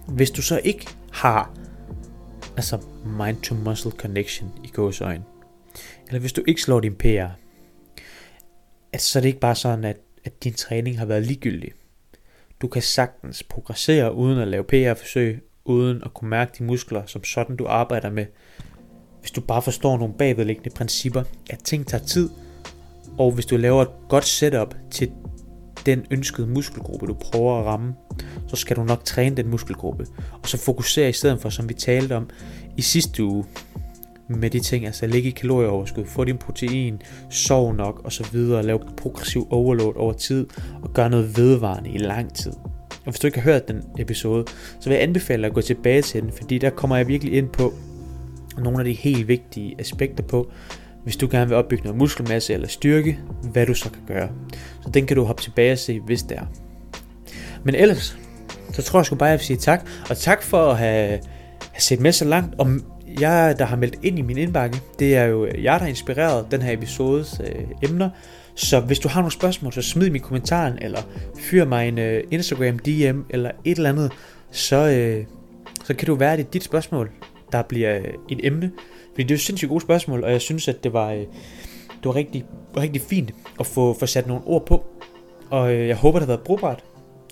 hvis 0.09 0.31
du 0.31 0.42
så 0.42 0.61
ikke 0.64 0.87
har 1.12 1.54
altså 2.57 2.78
mind-to-muscle 3.04 3.90
connection 3.90 4.50
i 4.64 4.69
gåsøjne, 4.69 5.25
eller 6.07 6.21
hvis 6.21 6.33
du 6.33 6.42
ikke 6.47 6.62
slår 6.62 6.81
din 6.81 6.95
PR, 6.95 7.26
at 8.92 9.00
så 9.00 9.19
er 9.19 9.21
det 9.21 9.28
ikke 9.28 9.40
bare 9.40 9.54
sådan, 9.54 9.85
at, 9.85 9.97
at 10.25 10.45
din 10.45 10.52
træning 10.54 10.99
har 10.99 11.07
været 11.07 11.26
ligegyldig. 11.26 11.73
Du 12.61 12.69
kan 12.69 12.83
sagtens 12.83 13.42
progressere 13.42 14.14
uden 14.14 14.38
at 14.38 14.49
lave 14.49 14.64
PR-forsøg, 14.64 15.42
uden 15.64 16.02
at 16.04 16.14
kunne 16.14 16.31
mærke 16.31 16.52
de 16.59 16.64
muskler, 16.64 17.02
som 17.07 17.25
sådan 17.25 17.57
du 17.57 17.66
arbejder 17.66 18.11
med. 18.11 18.26
Hvis 19.21 19.31
du 19.31 19.40
bare 19.40 19.62
forstår 19.62 19.99
nogle 19.99 20.14
bagvedliggende 20.14 20.71
principper, 20.71 21.23
at 21.50 21.59
ting 21.64 21.87
tager 21.87 22.04
tid, 22.04 22.31
og 23.19 23.33
hvis 23.33 23.47
du 23.47 23.57
laver 23.57 23.83
et 23.83 23.90
godt 24.09 24.25
setup 24.25 24.75
til 24.90 25.11
den 25.87 26.07
ønskede 26.11 26.47
muskelgruppe, 26.47 27.07
du 27.07 27.14
prøver 27.14 27.61
at 27.61 27.66
ramme, 27.66 27.95
så 28.49 28.57
skal 28.57 28.76
du 28.76 28.85
nok 28.85 29.04
træne 29.04 29.37
den 29.37 29.49
muskelgruppe. 29.49 30.07
Og 30.42 30.49
så 30.49 30.59
fokusere 30.59 31.09
i 31.09 31.12
stedet 31.12 31.40
for, 31.40 31.49
som 31.49 31.69
vi 31.69 31.75
talte 31.75 32.16
om 32.16 32.31
i 32.76 32.83
sidste 32.83 33.25
uge, 33.25 33.45
med 34.28 34.50
de 34.50 34.61
ting, 34.61 34.87
altså 34.87 35.07
ligge 35.07 35.28
i 35.28 35.33
kalorieoverskud, 35.33 36.05
få 36.05 36.25
din 36.25 36.38
protein, 36.38 37.03
sov 37.31 37.75
nok 37.75 38.01
og 38.05 38.12
så 38.12 38.29
videre, 38.33 38.62
lave 38.62 38.81
progressiv 38.96 39.46
overload 39.51 39.96
over 39.96 40.12
tid 40.12 40.46
og 40.83 40.92
gøre 40.92 41.11
noget 41.11 41.37
vedvarende 41.37 41.90
i 41.90 41.98
lang 41.98 42.35
tid. 42.35 42.53
Og 43.05 43.12
hvis 43.12 43.21
du 43.21 43.27
ikke 43.27 43.41
har 43.41 43.53
hørt 43.53 43.69
den 43.69 43.83
episode, 43.99 44.45
så 44.81 44.88
vil 44.88 44.95
jeg 44.95 45.03
anbefale 45.03 45.43
dig 45.43 45.49
at 45.49 45.55
gå 45.55 45.61
tilbage 45.61 46.03
til 46.03 46.23
den, 46.23 46.33
fordi 46.33 46.59
der 46.59 46.71
kommer 46.71 46.97
jeg 46.97 47.09
virkelig 47.09 47.35
ind 47.35 47.49
på 47.49 47.73
nogle 48.59 48.79
af 48.79 48.85
de 48.85 48.93
helt 48.93 49.29
vigtige 49.29 49.75
aspekter 49.79 50.23
på, 50.23 50.51
hvis 51.05 51.17
du 51.17 51.29
gerne 51.31 51.49
vil 51.49 51.57
opbygge 51.57 51.85
noget 51.85 51.99
muskelmasse 51.99 52.55
eller 52.55 52.69
styrke, 52.69 53.19
hvad 53.43 53.67
du 53.67 53.75
så 53.75 53.91
kan 53.91 54.03
gøre. 54.07 54.29
Så 54.83 54.91
den 54.91 55.07
kan 55.07 55.17
du 55.17 55.25
hoppe 55.25 55.43
tilbage 55.43 55.73
og 55.73 55.79
se, 55.79 56.01
hvis 56.01 56.23
det 56.23 56.37
er. 56.37 56.47
Men 57.65 57.75
ellers, 57.75 58.19
så 58.73 58.83
tror 58.83 58.99
jeg 59.01 59.07
sgu 59.07 59.17
bare, 59.17 59.29
at 59.29 59.33
jeg 59.33 59.38
vil 59.38 59.47
sige 59.47 59.57
tak. 59.57 59.87
Og 60.11 60.17
tak 60.17 60.43
for 60.43 60.71
at 60.71 60.79
have, 60.79 61.09
have 61.73 61.81
set 61.81 62.01
med 62.01 62.12
så 62.12 62.25
langt. 62.25 62.55
Og 62.59 62.67
jeg, 63.20 63.55
der 63.59 63.64
har 63.64 63.77
meldt 63.77 63.98
ind 64.03 64.18
i 64.18 64.22
min 64.22 64.38
indbakke, 64.38 64.81
det 64.98 65.16
er 65.16 65.25
jo 65.25 65.46
jeg, 65.46 65.72
der 65.72 65.79
har 65.79 65.87
inspireret 65.87 66.46
den 66.51 66.62
her 66.62 66.72
episodes 66.72 67.40
øh, 67.44 67.64
emner. 67.83 68.11
Så 68.55 68.81
hvis 68.81 68.98
du 68.98 69.09
har 69.09 69.20
nogle 69.20 69.33
spørgsmål, 69.33 69.72
så 69.72 69.83
smid 69.83 70.07
dem 70.07 70.14
i 70.14 70.18
kommentaren, 70.18 70.79
eller 70.81 70.98
fyr 71.38 71.64
mig 71.64 71.88
en 71.88 71.98
øh, 71.98 72.25
Instagram 72.31 72.79
DM, 72.79 73.20
eller 73.31 73.51
et 73.64 73.77
eller 73.77 73.90
andet, 73.90 74.12
så, 74.51 74.77
øh, 74.77 75.25
så 75.85 75.94
kan 75.94 76.07
du 76.07 76.14
være 76.14 76.37
det 76.37 76.53
dit 76.53 76.64
spørgsmål, 76.64 77.11
der 77.53 77.62
bliver 77.62 77.98
øh, 77.98 78.05
et 78.31 78.40
emne. 78.46 78.72
Fordi 79.11 79.22
det 79.22 79.31
er 79.31 79.35
jo 79.35 79.40
sindssygt 79.40 79.68
gode 79.68 79.81
spørgsmål, 79.81 80.25
og 80.25 80.33
jeg 80.33 80.40
synes, 80.40 80.68
at 80.68 80.85
det 80.85 80.92
var, 80.92 81.12
øh, 81.12 81.18
det 81.18 82.05
var 82.05 82.14
rigtig, 82.14 82.44
rigtig 82.77 83.03
fint 83.03 83.35
at 83.61 83.66
få, 83.66 83.96
få 83.98 84.07
sat 84.07 84.27
nogle 84.27 84.42
ord 84.46 84.66
på. 84.66 84.85
Og 85.51 85.75
øh, 85.75 85.88
jeg 85.88 85.96
håber, 85.96 86.18
det 86.18 86.29
har 86.29 86.35
været 86.35 86.46
brugbart. 86.46 86.85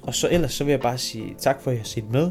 Og 0.02 0.14
så 0.14 0.28
ellers 0.30 0.52
så 0.52 0.64
vil 0.64 0.70
jeg 0.70 0.80
bare 0.80 0.98
sige 0.98 1.34
tak 1.38 1.62
for, 1.62 1.70
at 1.70 1.74
I 1.74 1.78
har 1.78 1.84
set 1.84 2.10
med. 2.10 2.30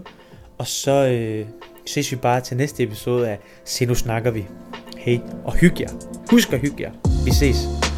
Og 0.58 0.68
så 0.68 1.08
øh, 1.08 1.46
ses 1.94 2.12
vi 2.12 2.16
bare 2.16 2.42
til 2.42 2.58
næste 2.58 2.84
episode 2.84 3.30
af 3.30 3.40
Se 3.66 3.86
nu 3.86 3.96
snakker 3.96 4.32
vi. 4.32 4.46
Hej, 4.98 5.20
og 5.46 5.54
hyg 5.54 5.82
jer. 5.82 5.90
Husk 6.32 6.54
at 6.54 6.60
hygge 6.60 6.84
jer. 6.84 6.92
Vi 7.26 7.32
ses. 7.32 7.89